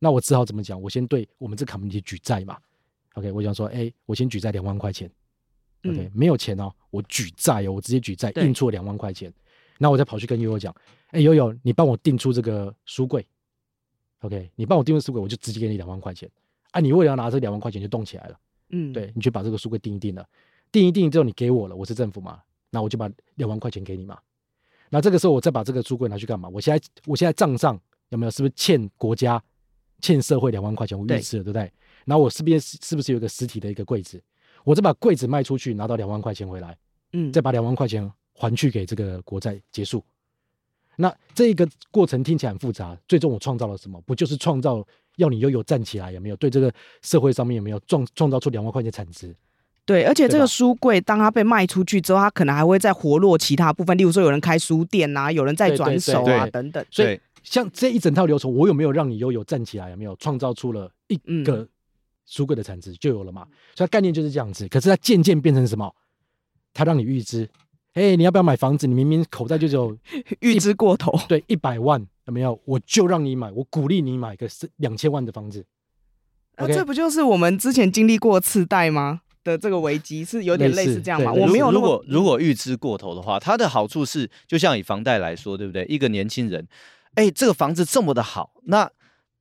[0.00, 0.80] 那我只好怎么讲？
[0.80, 2.58] 我先对我们这 community 举债嘛
[3.14, 5.08] ，OK，我想说，哎、欸，我先举债两万块钱
[5.84, 9.32] ，OK，、嗯、没有钱哦，我举债哦，我直接举债印出两万块钱，
[9.78, 10.74] 那我再跑去跟悠悠讲，
[11.10, 13.24] 哎、欸，悠悠，你帮我订出这个书柜。
[14.20, 16.28] OK，你帮我订个书柜，我就直接给你两万块钱。
[16.72, 18.38] 啊，你为了要拿这两万块钱就动起来了，
[18.70, 20.26] 嗯，对，你去把这个书柜订一订了，
[20.70, 22.40] 订一订之后你给我了，我是政府嘛，
[22.70, 24.18] 那我就把两万块钱给你嘛。
[24.90, 26.48] 那这个时候我再把这个书柜拿去干嘛？
[26.48, 29.42] 我现在我现在账上有没有是不是欠国家、
[30.00, 30.98] 欠社会两万块钱？
[30.98, 31.72] 我预支了，对，不对？
[32.04, 34.22] 然后我身边是是不是有一个实体的一个柜子？
[34.64, 36.76] 我再把柜子卖出去，拿到两万块钱回来，
[37.12, 40.04] 嗯，再把两万块钱还去给这个国债结束。
[41.00, 44.00] 那这个过程听起来很复杂，最终我创造了什么？
[44.00, 44.84] 不就是创造
[45.14, 46.10] 要你悠悠站起来？
[46.10, 46.72] 有没有对这个
[47.02, 49.32] 社会上面有没有创创造出两万块钱产值？
[49.86, 56.84] 对，而且这个书柜当它被卖出去之后，它可能还会再活络其他部分，例如说有人开书店啊，有人在转手啊等等。
[56.90, 59.90] 所以像这一整套流程，我有没有让你悠悠站起来？
[59.90, 61.66] 有没有创造出了一个
[62.26, 63.46] 书柜的产值就有了嘛？
[63.76, 64.66] 所以概念就是这样子。
[64.66, 65.94] 可是它渐渐变成什么？
[66.74, 67.48] 它让你预支。
[67.98, 68.86] 哎、欸，你要不要买房子？
[68.86, 69.96] 你明明口袋就只有
[70.40, 72.60] 预支过头， 对，一百万有没有？
[72.64, 75.66] 我就让你买，我鼓励你买个两千万的房子。
[76.56, 76.74] 那、okay?
[76.74, 79.22] 这不就是我们之前经历过次贷吗？
[79.42, 81.32] 的这个危机是有点类似这样吗？
[81.32, 81.72] 我没有。
[81.72, 85.84] 如果如果预支过头的话，它的好处是，就像以房贷来说，对不对？
[85.86, 86.68] 一个年轻人，
[87.14, 88.90] 哎，这个房子这么的好，那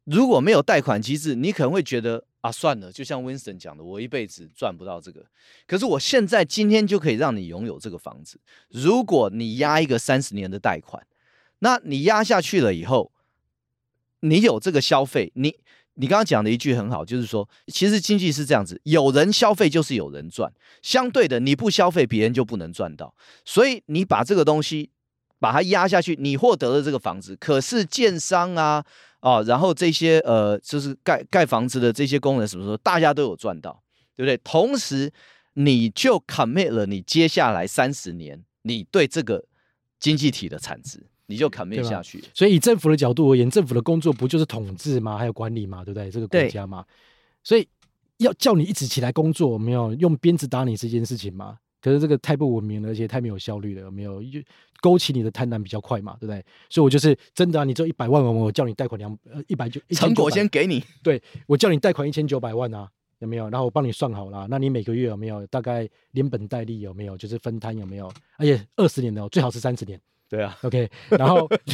[0.06, 5.26] 如果没有贷款机制，你可能会觉得啊，算了，就像 Winston 讲的，我一辈子赚不到这个。
[5.66, 8.40] 可是我现在今天就可以让你拥有这个房子。
[8.70, 11.06] 如果你押一个三十年的贷款，
[11.60, 13.12] 那你压下去了以后，
[14.22, 15.56] 你有这个消费，你。
[16.00, 23.16] 你刚刚讲的一句很好，就是说，其实经济是这样子，有人消费就是有人赚，相对的，你不消费，别人就不能赚到。
[23.44, 24.92] 所以你把这个东西
[25.40, 28.86] 把它压下去，你获得了这个房子，可是建商啊，
[29.20, 33.84] 啊，然后这些呃，就是盖盖房子的这些工人什么时候，大家都有赚到，
[34.16, 34.38] 对不对？
[34.38, 35.12] 同时，
[35.54, 39.46] 你就 commit 了你接下来三十年你对这个
[40.00, 41.06] 经济体的产值。
[41.30, 42.24] 你就砍灭下去。
[42.34, 45.18] 所以以政府的角度而言，政府的工作不就是统治吗？
[45.18, 45.84] 还有管理吗？
[45.84, 46.10] 对不对？
[46.10, 46.86] 这个国家嘛，
[47.44, 47.68] 所以
[48.20, 51.60] 要叫你一直起来工作，有没有用鞭子打你这件事情吗？
[51.82, 54.22] 可是这个太不文明了，而且太没有效率了，有没有？
[54.80, 56.44] 勾起你的贪婪比较快嘛，对不对？
[56.70, 60.84] 所以我就是真的啊，你只有一百万，我我叫你贷款两呃一百九，成果先给你。
[61.02, 63.50] 对，我叫你贷款一千九百万啊，有没有？
[63.50, 67.18] 然后我帮你算好了，那你每个月有没有大概连本带利有没有？
[67.18, 68.08] 就是分摊有没有？
[68.38, 70.00] 而且二十年的，最好是三十年。
[70.30, 71.50] 对啊，OK，然后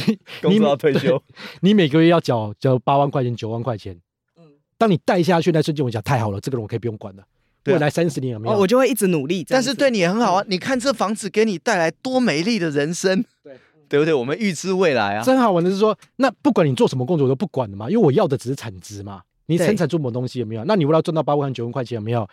[0.42, 1.22] 你你退休，
[1.60, 4.00] 你每个月要缴缴八万块钱、九万块钱。
[4.38, 4.44] 嗯，
[4.78, 7.26] 当你贷下去那瞬间，我讲太好了，这个人我可以不用管了。
[7.66, 8.58] 未来三十年有没有？
[8.58, 9.44] 我就会一直努力。
[9.48, 13.58] 但是对你也很好啊，你看这房子给你带来多美丽的人生，对
[13.88, 14.12] 对不对？
[14.12, 15.22] 我们预知未来啊。
[15.22, 19.22] 真好玩的是说，那不管你做什么工作，我都不管的嘛，因为我要的只是产值嘛。
[19.46, 20.64] 你生产出什么东西有没有？
[20.64, 22.26] 那你为了赚到八万、九万块钱有没有？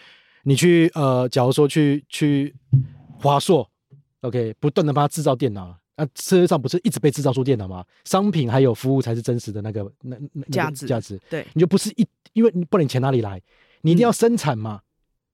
[0.43, 2.55] 你去呃，假如说去去
[3.19, 3.69] 华硕
[4.21, 5.75] ，OK，不断的帮他制造电脑。
[5.97, 7.83] 那世界上不是一直被制造出电脑吗？
[8.05, 11.19] 商品还有服务才是真实的那个那那价值价值。
[11.29, 13.39] 对，你就不是一，因为你不然你钱哪里来？
[13.81, 14.81] 你一定要生产嘛，嗯、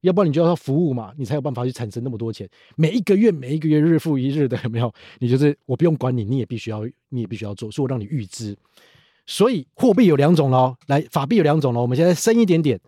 [0.02, 2.50] 要不然你就要服务嘛，你才有办法去产生那么多钱。
[2.76, 4.93] 每一个月每一个月日复一日的有没有？
[5.20, 8.58] 你就是我不用管你，你也必须要，你也必须要做，所以我让你预支。
[9.26, 11.82] 所以货币有两种喽，来法币有两种喽。
[11.82, 12.80] 我们现在深一点点，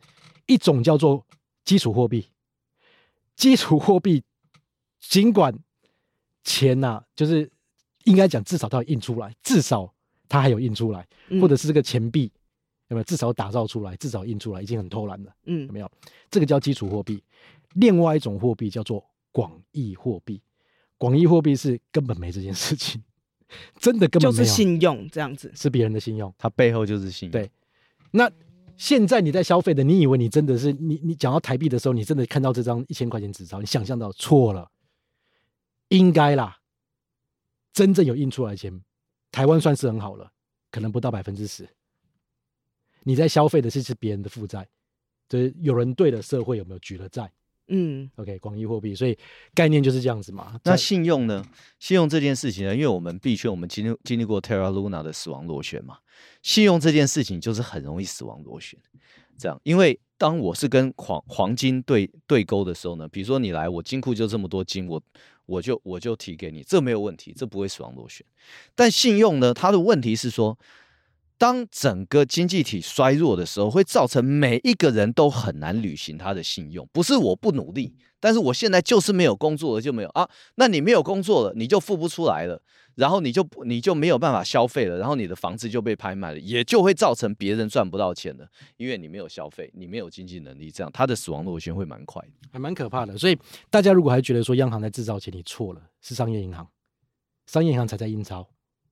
[0.47, 1.25] 一种叫做
[1.65, 2.27] 基础货币，
[3.35, 4.23] 基础货币
[4.99, 5.53] 尽管
[6.43, 7.49] 钱呐、啊，就是。
[8.05, 9.93] 应该讲，至少它有印出来，至少
[10.27, 11.05] 它还有印出来，
[11.39, 12.31] 或者是这个钱币
[12.89, 13.03] 有没有？
[13.05, 15.33] 至少打造出来，至少印出来，已经很偷懒了。
[15.45, 15.89] 嗯，有没有？
[16.29, 17.23] 这个叫基础货币。
[17.73, 20.41] 另外一种货币叫做广义货币，
[20.97, 23.01] 广义货币是根本没这件事情，
[23.79, 24.43] 真的根本没有。
[24.43, 27.31] 就是信用这样子，是别人的信用，它背后就是信用。
[27.31, 27.49] 对。
[28.11, 28.29] 那
[28.75, 30.99] 现在你在消费的，你以为你真的是你？
[31.03, 34.71] 你讲到台币的时候，你真的看到这张一千块钱纸钞，你想象到错了，
[35.89, 36.57] 应该啦。
[37.71, 38.81] 真正有印出来的钱，
[39.31, 40.31] 台湾算是很好了，
[40.71, 41.69] 可能不到百分之十。
[43.03, 44.67] 你在消费的是是别人的负债，
[45.27, 47.31] 就是有人对了社会有没有举了债？
[47.67, 49.17] 嗯，OK，广义货币，所以
[49.53, 50.59] 概念就是这样子嘛。
[50.63, 51.45] 那信用呢？
[51.79, 52.73] 信用这件事情呢？
[52.75, 55.99] 因为我们币圈我们经历经历过 Terra Luna 的死亡螺旋嘛，
[56.41, 58.79] 信用这件事情就是很容易死亡螺旋。
[59.37, 65.01] 这样，因为当我是跟黄黄金对对勾的时候呢，比如说你来，我金库就这么多金，我。
[65.45, 68.23] 我就我就提给你，这没有问题，这不会死亡螺旋。
[68.75, 69.51] 但信用呢？
[69.51, 70.55] 它的问题是说，
[71.39, 76.85] 当整个经济体衰弱的时候，会造成每一个人都很难履行他的信用。
[76.91, 80.29] 不是我不努力，但是我现在就是没有工作了，就没有啊。
[80.55, 82.61] 那你没有工作了，你就付不出来了。
[82.95, 93.17] 然后你就你就没有办法消费了，然后你的房子就被拍卖了，也就会造成别人赚不到钱了，因为你没有消费，你没有经济能力，这样他的死亡螺旋会蛮快的，还蛮可怕的。
[93.17, 96.67] 所以大家如果还觉得说央行在制造钱，你错了，是商业银行，
[97.45, 98.45] 商业银行才在印钞。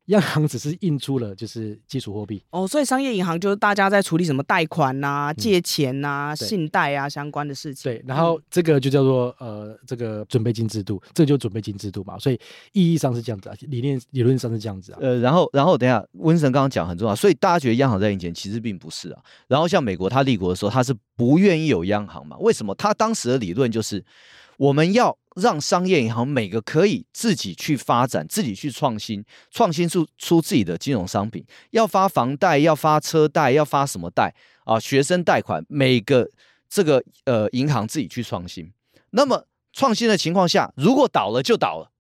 [0.08, 7.92] 央行只是印出了就是基础货币哦，所以商业银行就是大家在处理什么贷款呐、啊、借钱呐、啊、嗯、信贷啊相关的事情。
[7.92, 12.40] 对，然后这个就叫做呃这个准备金制度，这个、就准备金制度嘛，所以
[12.72, 15.00] 意义上是这样子啊，理念理论上是这样子啊。
[15.02, 19.22] 呃，然后然后等一下，温神刚刚讲很重要，所以大家觉得央行在印钱，其实并不是啊。
[19.48, 22.38] 然后像美国，他立国的时候，他是不愿意有央行嘛？
[22.40, 22.74] 为什么？
[22.76, 24.02] 他当时的理论就是。
[24.58, 34.34] 我们要让商业银行每个可以自己去发展、自己去创新、创新出出自己的金融商品，要发房贷、要发车贷、要发什么贷
[34.66, 34.80] 啊？
[34.80, 36.30] 学生贷款，每个
[36.68, 38.72] 这个呃银行自己去创新。
[39.12, 41.92] 那么创新的情况下，如果倒了就倒了，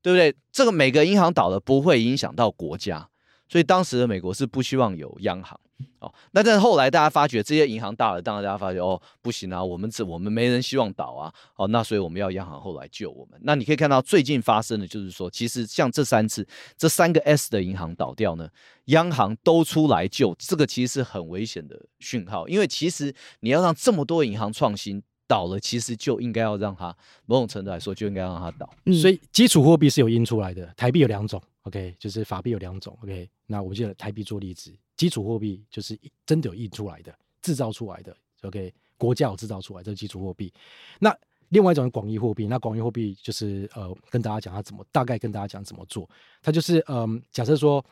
[0.00, 0.34] 对不对？
[0.50, 3.10] 这个每个银行倒了不会影响到国家，
[3.48, 5.60] 所以当时的美国是不希望有央行。
[6.00, 13.38] 哦，那但是后来大家发觉这些银行大了，当然大家发觉哦，不行啊，我们这我们没人希望倒啊，哦，那所以我们要央行后来救我们。
[13.42, 18.48] 那你可以看到最近发生的，就是说，其实像这三次这三个 S 的银行倒掉呢，
[18.86, 28.68] 央行都出来救，这个其实是很危险的讯号，因为其实你要让这么多银行创新倒了，其实就应该要让它某种程度来说就应该让它倒。
[28.86, 31.40] 嗯，所以基础货币是有印出来的，台币有两种。
[31.62, 40.52] OK，就是法币有两种，OK，那我们就台币做例子，基础货币就是真的有印出来的、制造出来的，OK，国家有制造出来这是基础货币。
[40.98, 41.16] 那
[41.48, 46.06] 另外一种是广义货币，那广义货币就是呃，跟大家讲它怎么大概跟大家讲怎么做，
[46.42, 47.82] 它就是嗯、呃，假设说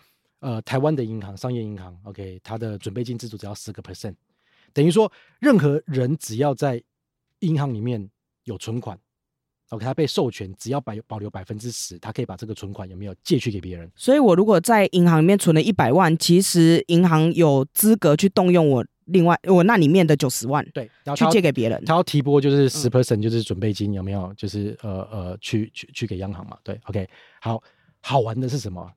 [0.41, 4.15] 呃，台湾的银行、商业银行，OK，它的准备金制度只要十个 percent，
[4.75, 6.83] 等于说任何人只要在
[7.39, 8.11] 银行里面
[8.45, 9.01] 有存款。
[9.71, 13.91] OK，他被授权，只要保保留百分之十，他可以把这个存款有没有借去给别人？
[13.97, 21.85] 所以，我如果在银行里面存了一百万，其实银行有资格去动用我另外我那里面的九十万，对，去借给别人。
[21.85, 24.33] 他要提拨就是十 percent，就是准备金，有没有？
[24.37, 26.57] 就是呃呃，去去去给央行嘛？
[26.63, 27.09] 对，OK，
[27.41, 27.61] 好
[28.01, 28.89] 好玩的是什么？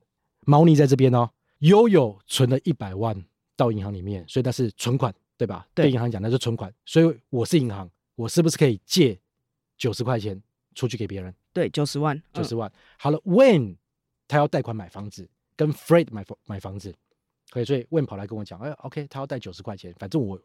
[0.46, 3.20] 猫腻在这边哦，悠悠存了一百万
[3.56, 5.66] 到银行里面，所以那是存款，对吧？
[5.74, 9.18] 对，对银行讲那是存款，所以我是银行，我是不是可以借
[9.76, 10.40] 九十块钱？
[10.80, 12.66] 出去给别人，对，九十万，九十万。
[12.70, 13.76] 嗯、好了，Wayne
[14.26, 16.94] 他要贷款买房子，跟 Fred 买房买房子，
[17.50, 20.40] 可以，所以 Wayne 跑来跟我讲，哎，OK，他要贷九十块钱，反正我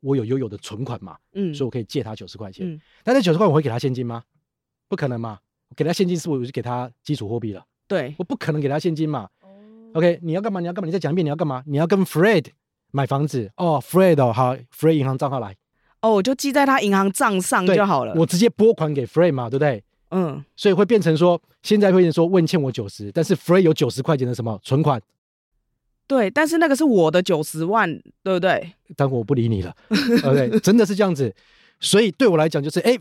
[0.00, 2.64] 我有悠悠的存款嘛，嗯，所以我可以借他九十块钱。
[2.70, 4.22] 嗯、但那九十块我会给他现金吗？
[4.86, 5.40] 不可能嘛，
[5.74, 7.66] 给他现金是不是我就给他基础货币了？
[7.88, 9.28] 对，我不可能给他现金嘛。
[9.40, 9.48] 哦、
[9.94, 10.60] OK，你要干嘛？
[10.60, 10.86] 你要干嘛？
[10.86, 11.64] 你再讲一遍，你要干嘛？
[11.66, 12.46] 你要跟 Fred
[12.92, 15.56] 买房子哦，Fred 哦，好，Fred 银行账号来。
[16.04, 18.12] 哦，我就记在他银行账上就好了。
[18.14, 19.82] 我直接拨款给 Frey 嘛，对不对？
[20.10, 25.00] 嗯，所以会变成说，现在会变成说问欠我九十，但是 Frey 有九十块钱的什么存款？
[26.06, 27.90] 对，但是那个是我的九十万，
[28.22, 28.74] 对不对？
[28.94, 29.74] 但我不理你了
[30.22, 31.34] ，OK，真的是这样子。
[31.80, 32.96] 所以对我来讲，就是哎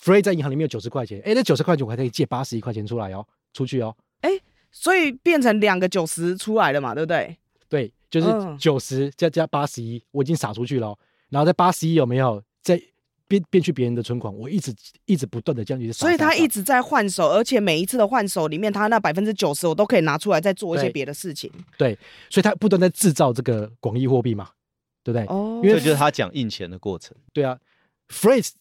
[0.00, 3.92] ，Frey 在银行里面有九十块钱，哎，那九十块钱我还可以借八十一块钱出来哦，出去哦。
[4.20, 4.30] 哎，
[4.70, 7.36] 所以变成两个九十出来了嘛，对不对？
[7.68, 8.26] 对，就是
[8.58, 10.96] 九十加加八十一，我已经撒出去了。
[11.30, 12.80] 然后在八十一有没有在
[13.26, 14.34] 变变去别人的存款？
[14.34, 14.74] 我一直
[15.04, 21.50] 一直不断的这样子，所以他一直在换手，而且每一次的换手里面，他那百分之九十我都可以拿出来再做一些别的事情。
[21.76, 21.98] 对，对，
[22.30, 24.48] 所以他不断在制造这个广义货币嘛，
[25.04, 25.26] 对不对？
[25.26, 27.14] 哦，因为这就是他讲印钱的过程。
[27.34, 27.58] 对啊
[28.08, 28.52] ，Phrase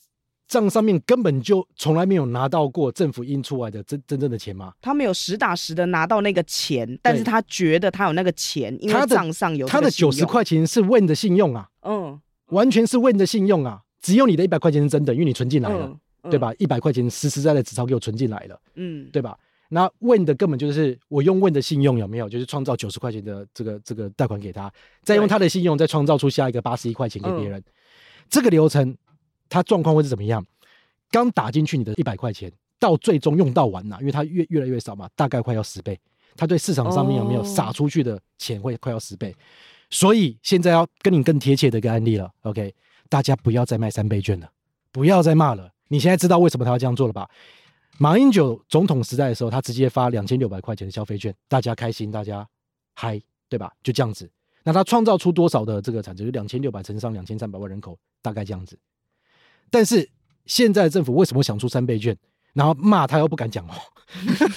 [0.49, 11.69] 账上面根本就从来没有拿到过政府印出来的真真正的钱嘛，他没有实打实的拿到那个钱，但是他觉得他有那个钱，因为账上有他的九十块钱是 Wayne 的信用啊。
[11.83, 12.19] 嗯。
[12.47, 13.81] 完全是 Wayne 的信用啊！
[14.01, 16.53] 只有你的一百块钱是真的，因为你存进来了，嗯嗯、对吧？
[16.59, 19.37] 一百块钱实实在在纸钞给我存进来了，嗯，对吧？
[19.69, 22.29] 那 Wayne 的根本就是我用 Wayne 的信用有没有？
[22.29, 24.71] 就是创造九十块钱的这个这个贷款给他，
[25.03, 27.59] 再用他的信用再创造出下一个八十一块钱给别人。
[27.59, 27.63] 嗯、
[28.29, 28.95] 这个流程，
[29.49, 30.45] 他状况会是怎么样？
[31.11, 35.99] 刚打进去你的一百块钱，到最终用到完了，因为它越越来越少嘛，大概快要十倍。
[36.35, 39.35] 它对市场上面有没有撒出去的钱会快要十倍？
[39.89, 42.73] 所以现在要跟你更贴切的一个案例了，OK？
[43.09, 44.51] 大家不要再卖三倍券了，
[44.91, 45.71] 不要再骂了。
[45.87, 47.29] 你现在知道为什么他要这样做了吧？
[47.97, 52.47] 马英九总统时代的时候，他直接发两千六百块钱的消费券，大家开心，大家
[52.93, 53.71] 嗨，对吧？
[53.81, 54.29] 就这样子。
[54.63, 56.25] 那他创造出多少的这个产值？
[56.25, 58.77] 就两千六百乘上两千三百万人口，大概这样子。
[59.71, 60.09] 但是
[60.45, 62.15] 现在政府为什么想出三倍券？
[62.57, 63.73] 然后骂他又不敢讲哦，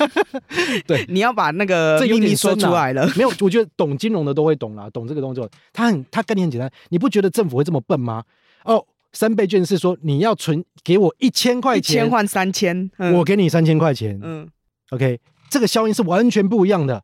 [0.88, 3.06] 对，你要把那个这秘密说出来了。
[3.14, 5.46] 没有，我觉得懂金融的都会懂啦，懂这个东西。
[5.70, 8.24] 他很，他概念很简单，你不觉得政府会这么笨吗？
[8.64, 8.82] 哦，
[9.12, 14.18] 三倍券是说你要存给我一千块钱，一千换三千，嗯、我给你三千块钱。
[14.22, 14.48] 嗯
[14.92, 15.20] ，OK，
[15.50, 17.02] 这个效应是完全不一样的。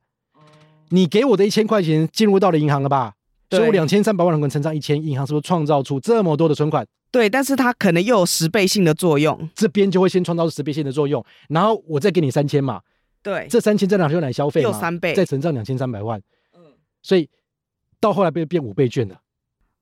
[0.89, 3.13] 你给我的一千块钱进入到了银行了吧？
[3.49, 6.87] 对所以我两千三百万人口乘上一千，银行是不是创造出这么多的存款？
[7.11, 12.83] 对，但是它可能又有十倍性的作用，这边就会先创造十倍性的作用，然后我再给你三千嘛，
[13.23, 16.21] 对，这三千再拿出来消费嘛，又三倍，再乘上两千三百万，
[16.55, 16.61] 嗯，
[17.03, 17.29] 所以
[18.01, 19.19] 到后来变变五倍券了，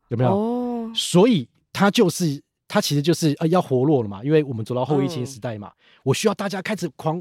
[0.08, 0.30] 有没有？
[0.30, 7.20] 哦，所以它就是它其实就是呃要活络了嘛，因为我们走到后疫情时代嘛，嗯、我需要大家开始狂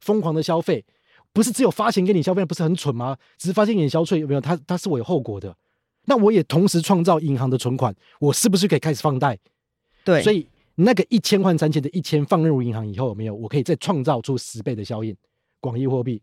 [0.00, 0.84] 疯狂的消费，
[1.32, 3.16] 不是只有发钱给你消费，不是很蠢吗？
[3.38, 4.40] 只是发钱给你消费有没有？
[4.40, 5.54] 它它是我有后果的，
[6.06, 9.38] 那我也同时创造银行的存款，我是不是可以开始放贷？
[10.04, 13.34] 对，所以那个一千换三千的一千放入银行以后有没有？
[13.34, 15.16] 我可以再创造出十倍的效应，
[15.60, 16.20] 广义货币。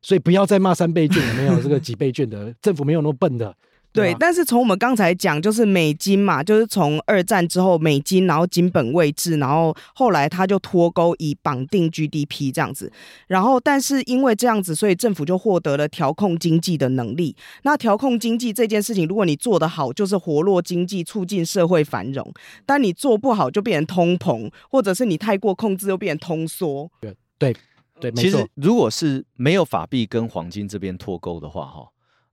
[0.00, 2.54] 所以不要再骂三倍券，有没有这个几倍券的？
[2.62, 3.52] 政府没有那么笨的。
[3.98, 12.90] 对，但是从我们刚才讲，就是美金嘛，就是从二战之后美金，然后金本位制，然后后来它就脱钩以绑定 GDP 这样子，
[13.26, 17.36] 然后但是因为这样子，所以政府就获得了调控经济的能力。
[17.62, 22.24] 那调控经济这件事情，如果你做得好，就是活络经济，促进社会繁荣；
[22.64, 26.90] 但你做不好，就变成通膨，或者是你太过控制，又变成通缩。
[27.00, 27.54] 对对
[28.00, 31.88] 对，其实如果是没有法币跟黄金这边脱钩的话，哈。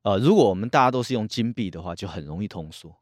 [0.05, 2.95] 呃，如果我们大家都是用金币的话，就很容易通缩。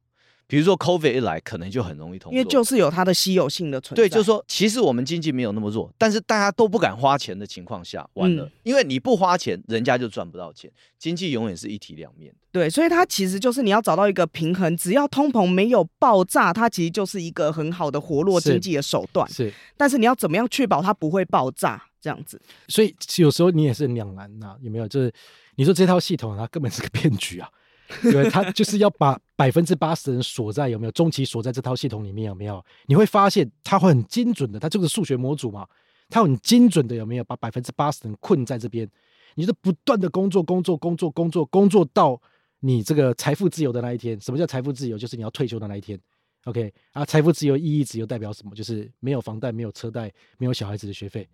[0.48, 4.04] 比如说 COVID 一来，可能就很容易通缩，因为就是有它的稀有性的存在。
[4.04, 10.72] 对，就是说，其实我们经济没有那么弱，但是大家都不敢花钱的情况下，完了，嗯、因为你不花钱，人家就赚不到钱。
[10.98, 12.38] 经济永远是一体两面的。
[12.54, 19.28] 对，所以它其实就是你要找到一个平衡，只要通膨没有爆炸，它其实就是一个很好的活络经济的手段。
[19.28, 21.84] 是，是但是你要怎么样确保它不会爆炸？
[22.04, 22.40] 这样子。
[22.68, 24.88] 所以有时候你也是两难呐，有没有？
[24.88, 25.12] 就是
[25.56, 27.50] 你说这套系统它根本是个骗局啊。
[28.02, 32.64] 对，它就是要把百分之八十的人锁在有没有中期锁在这套系统里面有没有？
[32.88, 35.68] 你会发现它会很精准的，它就是数学模组嘛，
[36.10, 38.90] 它很精准的有没有把百分之八十的人困在这边？
[39.36, 42.20] 你就不断的工作工作工作工作工作到
[42.62, 44.20] 你这个财富自由的那一天。
[44.20, 44.98] 什么叫财富自由？
[44.98, 46.00] 就是你要退休的那一天。
[46.46, 48.56] OK 啊，财富自由意义只有代表什么？
[48.56, 51.28] 就是没有房贷、没有车贷、没有小孩子的学费，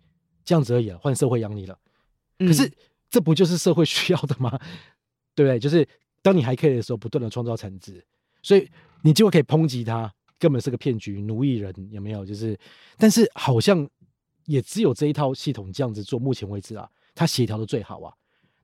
[0.50, 1.78] 这样子而已了，换社会养你了。
[2.38, 2.68] 可是
[3.08, 4.50] 这不就是社会需要的吗？
[5.36, 5.58] 对不对？
[5.58, 5.86] 就是。
[6.22, 8.04] 当你还可以的时候，不断的创造产值，
[8.42, 8.68] 所以
[9.02, 12.26] 你就会可以抨击他根本是个骗局、奴役人，有没有？
[12.26, 12.54] 就是，
[12.98, 13.88] 但是好像
[14.44, 18.12] 也只有这一套系统这样子做，目前为止啊，它协调的最好啊。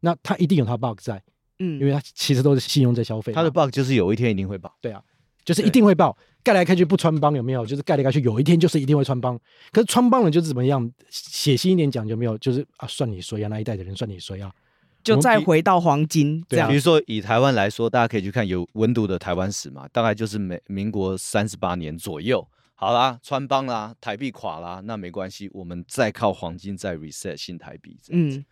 [0.00, 1.22] 那它一定有它 bug 在，
[1.58, 5.02] 嗯，因为它其实都是信用在消费，它的 bug 就是有一天一定会爆，对啊，
[5.46, 6.14] 就是一定会爆。
[6.42, 7.64] 盖来盖去不穿帮有没有？
[7.64, 9.36] 就是盖来盖去，有一天就是一定会穿帮。
[9.72, 10.92] 可是穿帮了就是怎么样？
[11.10, 12.36] 血腥一点讲有没有？
[12.38, 14.52] 就是啊，算你衰啊，那一代的人算你衰啊。
[15.02, 22.46] 就再回到黄金这样，比如说以台湾来说，大家可以去看有温度的台湾史嘛，大概就是美民国三十八年左右。
[22.74, 27.96] 好啦，穿帮啦，台币垮啦，那没关系，我们再靠黄金再 reset 新台币。
[28.10, 28.44] 嗯，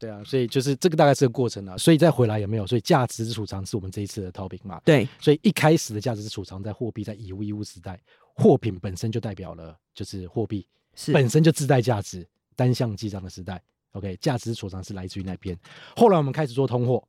[0.00, 1.76] 对啊，所以就是这个大概是个过程啊。
[1.76, 2.66] 所以再回来有没有？
[2.66, 4.80] 所以价值之储藏是我们这一次的 topic 嘛？
[4.82, 8.00] 对，所以一开始的价值之储藏在货币，在以物易物时代，
[8.34, 12.26] 货品本身就代表了就是货币，是本身就自带价值，
[12.56, 13.62] 单向记账的时代。
[13.92, 15.54] OK，价值储藏是来自于那边。
[15.94, 17.06] 后来我们开始做通货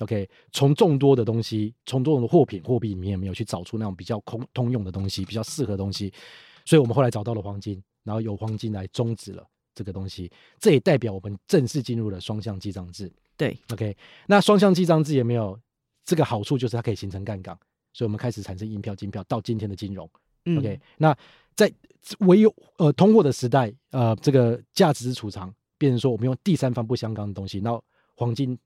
[0.00, 6.12] ，OK，从众多的东西，从众多的货品、货币里面，没有去找出那种比较通通用的东西，比较适合的东西。
[6.64, 10.30] 所以我们后来找到了黄金，然后由黄金来终止了这个东西。
[10.58, 13.12] 这也代表我们正式进入了双向记账制。
[13.36, 13.96] 对，OK，
[14.26, 15.58] 那双向记账制有没有
[16.04, 16.56] 这个好处？
[16.56, 17.56] 就是它可以形成杠杆，
[17.92, 20.08] 所以我们开始产生银票、金票，到今天的金融。
[20.44, 21.16] 嗯、OK，那
[21.54, 21.72] 在
[22.20, 25.52] 唯有呃通货的时代，呃，这个价值储藏。
[25.78, 27.82] 变成说，我们用第三方不相干的东西，然后
[28.14, 28.56] 黄金，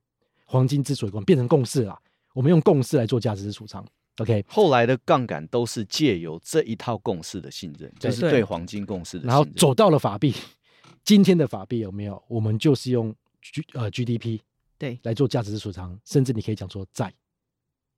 [0.44, 1.98] 黄金之所以变成共识了，
[2.34, 3.82] 我们用共识来做价值储藏。
[4.18, 9.28] OK，后来的杠杆都是借由这一套共识的信任，就是对黄金共识的信任。
[9.28, 10.34] 然后走到了法币，
[11.04, 12.22] 今天的法币有没有？
[12.28, 14.40] 我们就是用 G 呃 GDP
[14.78, 17.12] 对来做价值储藏，甚至你可以讲说债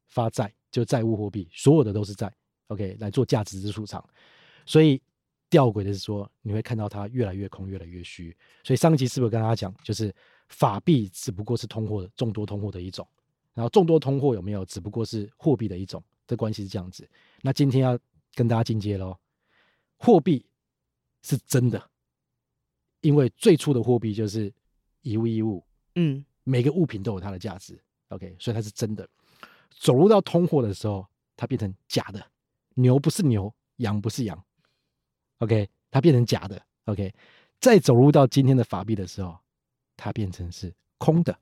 [0.07, 2.33] 发债就债务货币，所有的都是债。
[2.69, 4.05] OK，来做价值之储藏，
[4.67, 5.01] 所以。
[5.51, 8.37] 吊诡的是说，你会看到它越来越空，越来越虚。
[8.63, 10.15] 所以上一集是不是跟大家讲，就是
[10.51, 13.09] 法币只不过是通货的众多通货的一种，
[13.55, 16.05] 然后众多通货有没有只不过是货币的一种？
[16.27, 17.09] 这关系是这样子。
[17.41, 17.99] 那今天要
[18.35, 19.17] 跟大家进阶喽，
[19.97, 20.45] 货币
[21.23, 21.83] 是真的，
[23.01, 24.53] 因为最初的货币就是
[25.03, 27.79] 以物易物，嗯，每个物品都有它的价值
[28.09, 29.09] ，OK，所以它是真的。
[29.71, 32.25] 走入到通货的时候，它变成假的，
[32.75, 34.45] 牛不是牛，羊不是羊。
[35.39, 36.61] OK，它变成假的。
[36.87, 37.15] OK，
[37.61, 39.39] 再走入到今天的法币的时候，
[39.97, 41.33] 它变成是空的。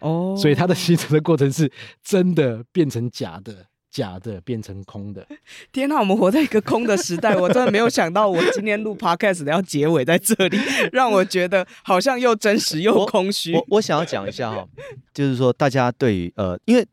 [0.00, 0.38] 哦，oh.
[0.38, 1.70] 所以它的 形成的过程是
[2.02, 5.24] 真的变成假的，假的变成空的。
[5.70, 10.58] 天哪，我们活在一个空的时代， 我真的没有想到，我今天录 Podcast 的要结尾在这里，
[10.92, 13.52] 让我觉得好像又真实又空虚。
[13.52, 14.66] 我我，我想要讲一下哈，
[15.14, 16.84] 就是说大家对于呃，因为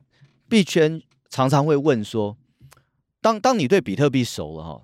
[0.48, 2.38] 币圈常常会问说，
[3.22, 4.82] 当当你对比特币熟了哈。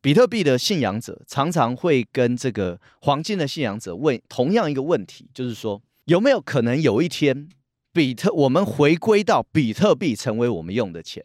[0.00, 7.48] 比特币的信仰者常常会跟这个黄金的信仰者问同样一个问题，就是说有没有可能有一天，
[7.92, 11.24] 比特我们回归到比特币成为我们用的钱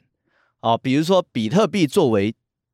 [0.64, 0.78] 啊？
[0.78, 2.34] 比如说比特币作为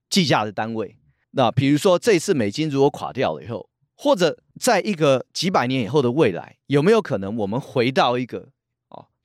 [0.09, 0.95] 计价的单位，
[1.31, 8.49] 那比如说这次美金如果垮掉了以后，或者在一个几百年以后的未来，有没有可能我们回到一个？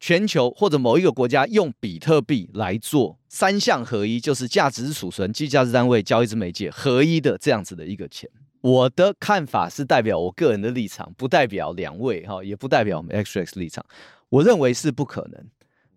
[0.01, 8.29] 全球或者某一个国家用比特币来做三项合一，就是价值储存、计价值单位、交易之媒介合一的这样子的一个钱。
[8.61, 13.83] 我的看法是代表我个人的立场，不代表两位哈，也不代表我们 XEX 立场。
[14.29, 15.47] 我认为是不可能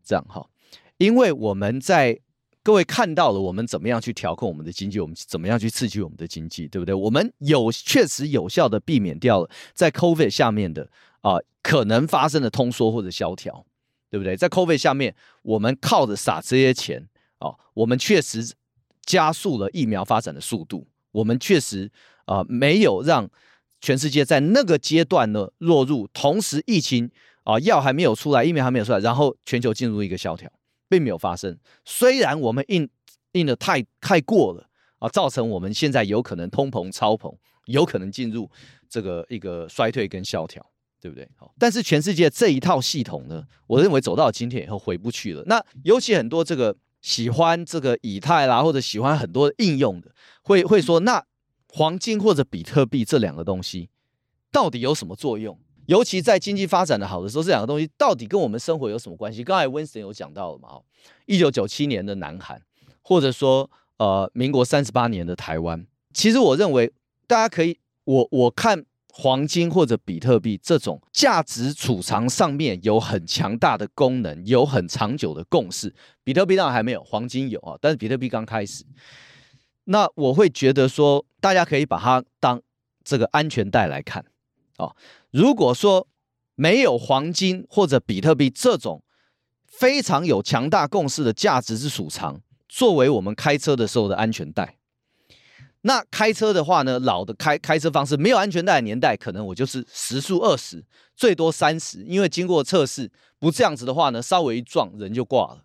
[0.05, 0.47] 这样哈，
[0.97, 2.17] 因为我们在
[2.67, 6.93] 各位看到了我们怎么样去调控我们的经济，我们怎么样去刺激我们的经济，对不对？
[6.93, 10.89] 我们有确实有效的避免掉了在 COVID 下面的
[11.21, 13.65] 啊、可能发生的通缩或者萧条。
[14.09, 14.35] 对不对？
[14.35, 17.07] 在 COVID 下面，我们靠着撒这些钱
[17.39, 18.53] 啊，我们确实
[19.05, 20.87] 加速了疫苗发展的速度。
[21.11, 21.89] 我们确实
[22.25, 23.29] 啊、没有让
[23.79, 27.09] 全世界在那个阶段呢落入同时疫情
[27.43, 30.49] 啊、药还没有出来，疫苗还没有出来，然后全球进入一个萧条，
[30.87, 31.57] 并没有发生。
[31.85, 32.89] 虽然我们印
[33.33, 34.69] 印的太太过了
[34.99, 37.35] 啊，造成我们现在有可能通膨超膨，
[37.65, 38.49] 有可能进入
[38.89, 40.65] 这个一个衰退跟萧条，
[40.99, 41.29] 对不对？
[41.35, 45.43] 好，但是全世界这一套系统呢，我认为走到今天以后回不去了。
[45.45, 50.11] 那尤其很多这个喜欢这个以太啦，或者喜欢很多应用的，
[50.41, 51.23] 会会说，那
[51.69, 53.89] 黄金或者比特币这两个东西
[54.51, 55.59] 到底有什么作用？
[55.87, 59.43] 尤其在经济发展的好的时候，这两个东西到底跟我们生活有什么关系？
[59.43, 60.69] 刚才 Winston 有讲到了嘛？
[61.25, 62.61] 一九九七年的南韩，
[63.01, 66.93] 或者说呃，民国三十八年的台湾，其实我认为
[67.25, 75.95] 大家可以，我我看黄金或者比特币这种价值储藏上面有很强大的功能，有很长久的共识。
[76.23, 78.85] 比特币当然还没有，黄金有啊，但是比特币刚开始。
[79.85, 82.61] 那我会觉得说，大家可以把它当
[83.05, 84.25] 这个安全带来看
[84.77, 84.93] 哦。
[85.37, 86.07] 如果说
[86.55, 89.03] 没有黄金或者比特币这种
[89.67, 94.79] 非常有强大共识的价值之储藏，作为我们开车的时候的安全带，
[95.81, 100.83] 那开车的话呢，老的开开车方式没有安全带的年代，可能我就是时速二十，
[101.15, 105.61] 最多三十，因为经过测试，不这样子的话呢，稍微一撞人就挂了，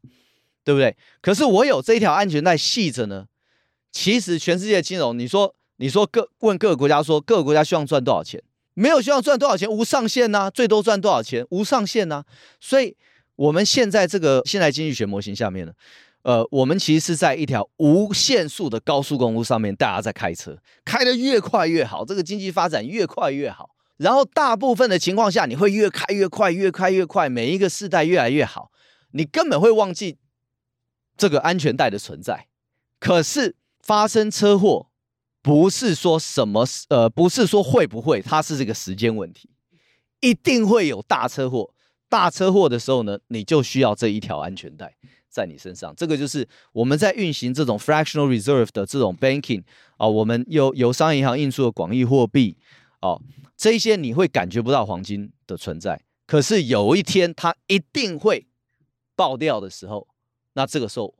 [0.62, 0.94] 对不对？
[1.22, 3.24] 可是我有这一条安全带系着呢，
[3.90, 8.42] 其实全世界金融，你说你说各问各个国家说各个国家希望赚多少钱？
[8.74, 12.24] 没有希望赚多少钱，无上限呐、最多赚多少钱，无上限呐、
[12.58, 12.96] 所以
[13.36, 15.72] 我们现在这个现代经济学模型下面呢，
[16.22, 23.70] 呃，我们其实是在一条无限速的高速公路上面，大家在开车，开得越快越好，这个经济发展越快越好。
[23.98, 28.70] 然后大部分的情况下，你会越开越快，越开越快，每一个世代越来越好，
[29.10, 30.16] 你根本会忘记
[31.16, 32.46] 这个安全带的存在。
[32.98, 34.91] 可是发生车祸。
[35.42, 39.50] 不是说什么呃，不是说会不会，它是这个时间问题，
[40.20, 41.74] 一定会有大车祸。
[42.08, 44.94] 大车祸的时候呢，你就需要这一条安全带
[45.28, 45.94] 在你身上。
[45.96, 49.64] 这个就是我们在运行这种 fractional reserve 的这种 banking
[49.96, 52.56] 啊，我们由由商业银行印出的广义货币
[53.00, 53.20] 哦，
[53.56, 56.00] 这些你会感觉不到黄金的存在。
[56.26, 58.46] 可是有一天它一定会
[59.16, 60.06] 爆掉的时候，
[60.52, 61.14] 那这个时候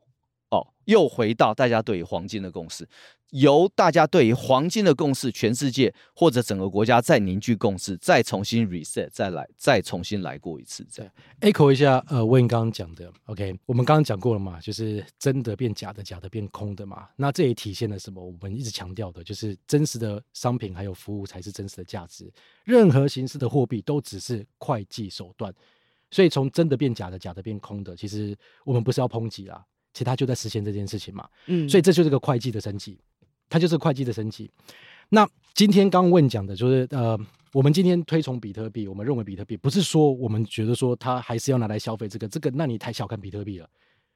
[0.51, 2.87] 哦，又回到大家对于黄金的共识。
[3.33, 11.99] 由大家对于黄金的共识，全世界或者整个国家再凝聚共识，再重新 reset，再来，再重新来过一次，这样 echo 一下。
[12.09, 17.09] 呃，温刚刚讲的，OK，我们刚刚讲过了嘛，就是真的变假的，假的变空的嘛。
[17.17, 18.23] 那这也体现了什么？
[18.23, 22.31] 我们一直强调的，就是真实的商品还有服务才是真实的价值。
[22.65, 25.53] 任何形式的货币都只是会计手段。
[26.11, 29.65] 所以从真的变假的，假的变空的，其实我们不是要抨击啦，
[29.95, 31.27] 其实它就在实现这件事情嘛。
[31.47, 33.01] 嗯，所以这就是个会计的升级。
[33.53, 34.51] 它就是会计的升级。
[35.11, 37.19] 那今天刚问讲的就是，呃，
[37.53, 43.69] 我们今天推崇比特币，我们认为比特币不是说我们觉得说它还是要拿来消费这个这个，那你太小看比特币了。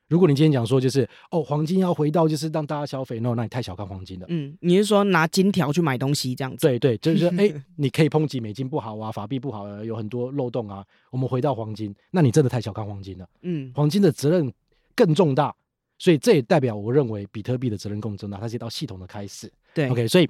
[0.08, 4.26] 如果你今天讲说就是哦，黄金要回到就是让大家消费，那那你太小看黄金了。
[4.30, 6.66] 嗯，你是说拿金条去买东西这样子？
[6.66, 10.82] 对对，就是说， 哎、欸，你可以抨击美金不好啊，法币不好啊，有很多漏洞啊。
[11.10, 13.28] 我们回到黄金，那你真的太小看黄金了。
[13.42, 14.50] 嗯，黄金的责任
[14.94, 15.54] 更重大。
[15.98, 19.50] 所以这也代表，我认为比特币的责任更重大，它是一道系统的开始。
[19.74, 20.28] 对，OK，所以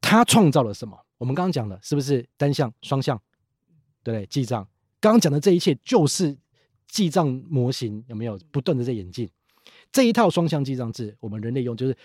[0.00, 0.98] 它创造了什么？
[1.16, 3.20] 我们刚刚讲的是不是单向、双向？
[4.04, 4.26] 对不对？
[4.26, 4.66] 记账，
[5.00, 6.36] 刚刚讲的这一切就是
[6.86, 9.28] 记账模型有没有不断的在演进？
[9.90, 11.96] 这一套双向记账制，我们人类用就是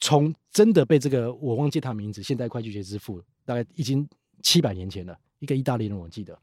[0.00, 4.08] 从真的被这个我忘记他名字，现代会计学之父，大概已经
[4.42, 6.36] 七百年前了，一个意大利人，我记得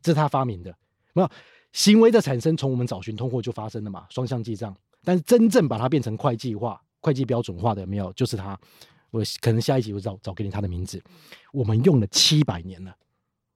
[0.00, 0.74] 这是他发明的。
[1.12, 1.30] 没有
[1.72, 4.74] 行为的产生，从我们找寻通货就发生了嘛，双向记账。
[5.06, 8.58] 但是真正把它变成会计化、会计标准化的没有，就是他。
[9.10, 11.00] 我可能下一集我找找给你他的名字。
[11.52, 12.94] 我们用了七百年了，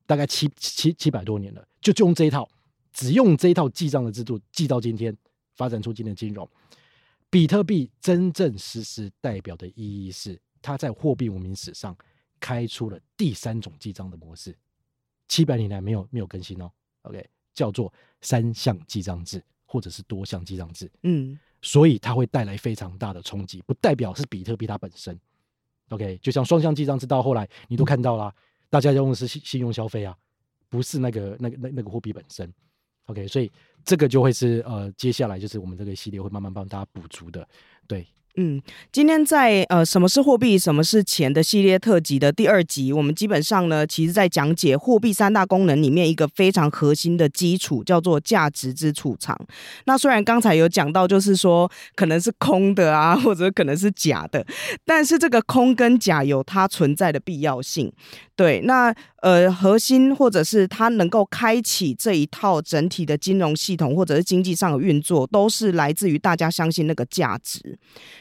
[0.06, 2.48] 大概七七七百多年了，就就用这一套，
[2.92, 5.14] 只用这一套记账的制度记到今天，
[5.56, 6.48] 发展出今天金融。
[7.28, 11.94] 比特币真正实施代表的意义是，它在货币文明史上
[12.38, 14.56] 开出了第三种记账的模式，
[15.26, 16.70] 七百年来没有没有更新哦。
[17.02, 19.42] OK，叫做三项记账制。
[19.70, 25.16] 或者是多项记账制，嗯，所以它会带来非常大的冲击，不代表是比特币它本身。
[25.90, 28.34] OK，就像双向记账制到后来，你都看到了，
[28.68, 30.16] 大家用的是信信用消费啊，
[30.68, 32.52] 不是那个那个那那个货币本身。
[33.06, 33.48] OK，所以
[33.84, 37.48] 这个就会是呃，接下来就是我们这个系列会慢慢帮大家补足的，
[37.86, 38.04] 对。
[38.36, 38.62] 嗯，
[38.92, 49.36] 今天在呃，什么是货币，什么是钱的系列特辑的第二集，我们基本上呢，其实在讲解货币三大功能里面一个非常核心的基础，叫做价值之储藏。
[49.84, 54.46] 那虽然刚才有讲到，就是说可能是空的啊，或者可能是假的，
[54.84, 57.92] 但是这个空跟假有它存在的必要性。
[58.36, 67.78] 对，那呃，核心或者是它能够开启这一套整体的金融系统，或者是经济上的运作，都是来自于大家相信那个价值。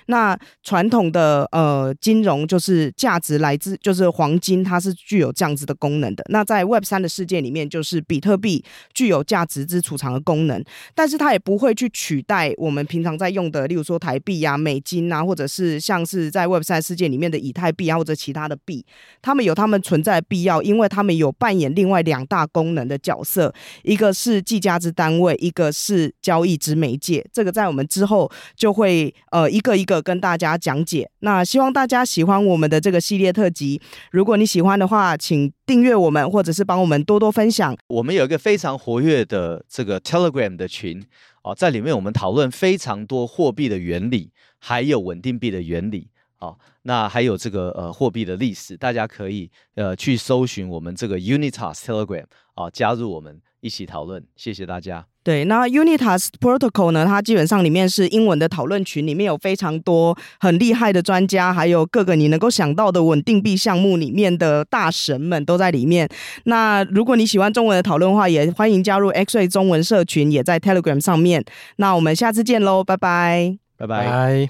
[0.08, 6.26] 那传统的呃金融就是价值来自就是黄金，它是具有这样子的功能的。
[6.30, 8.62] 那在 Web 三的世界里面，就是比特币
[8.94, 10.62] 具有价值之储藏的功能，
[10.94, 18.86] 但是它也不会去取代我们平常在用的，例如说台币啊、美金啊，或者是像是在 Web 三世界里面的以太币啊，或者其他的币，
[19.22, 23.54] 它们有它们存在的必要，因为他们有扮演另外两大功能的角色，
[23.84, 27.26] 一个是计价之单位，一个是交易之媒介。
[27.32, 31.10] 这个在我们之后就会呃一个一个跟大家讲解。
[31.20, 33.80] 那希望大家喜欢我们的这个系列特辑。
[34.12, 37.78] 如果你喜欢的话，请订阅我们，或者是帮我们多多分享。
[37.88, 41.04] 我们有一个非常活跃的这个 Telegram 的群
[41.44, 46.10] 哦，在里面我们讨论非常多货币的原理，还有稳定币的原理。
[46.40, 52.24] 好，那还有这个呃货币的历史，大家可以呃去搜寻我们这个 Unitas Telegram
[52.56, 54.24] 啊，加入我们一起讨论。
[54.38, 55.06] 谢谢大家。
[55.22, 66.08] 对，那 Unitas Protocol 呢，它基本上里面是英文的讨论群，里面有非常多很厉害的专家，还有各个你能够想到的稳定币项目里面的大神们都在里面。
[66.46, 71.44] 那如果你喜欢中文的讨论的话，也欢迎加入 XREX 中文社群，也在 Telegram 上面。
[71.76, 74.50] 那我们下次见喽，拜拜，拜拜。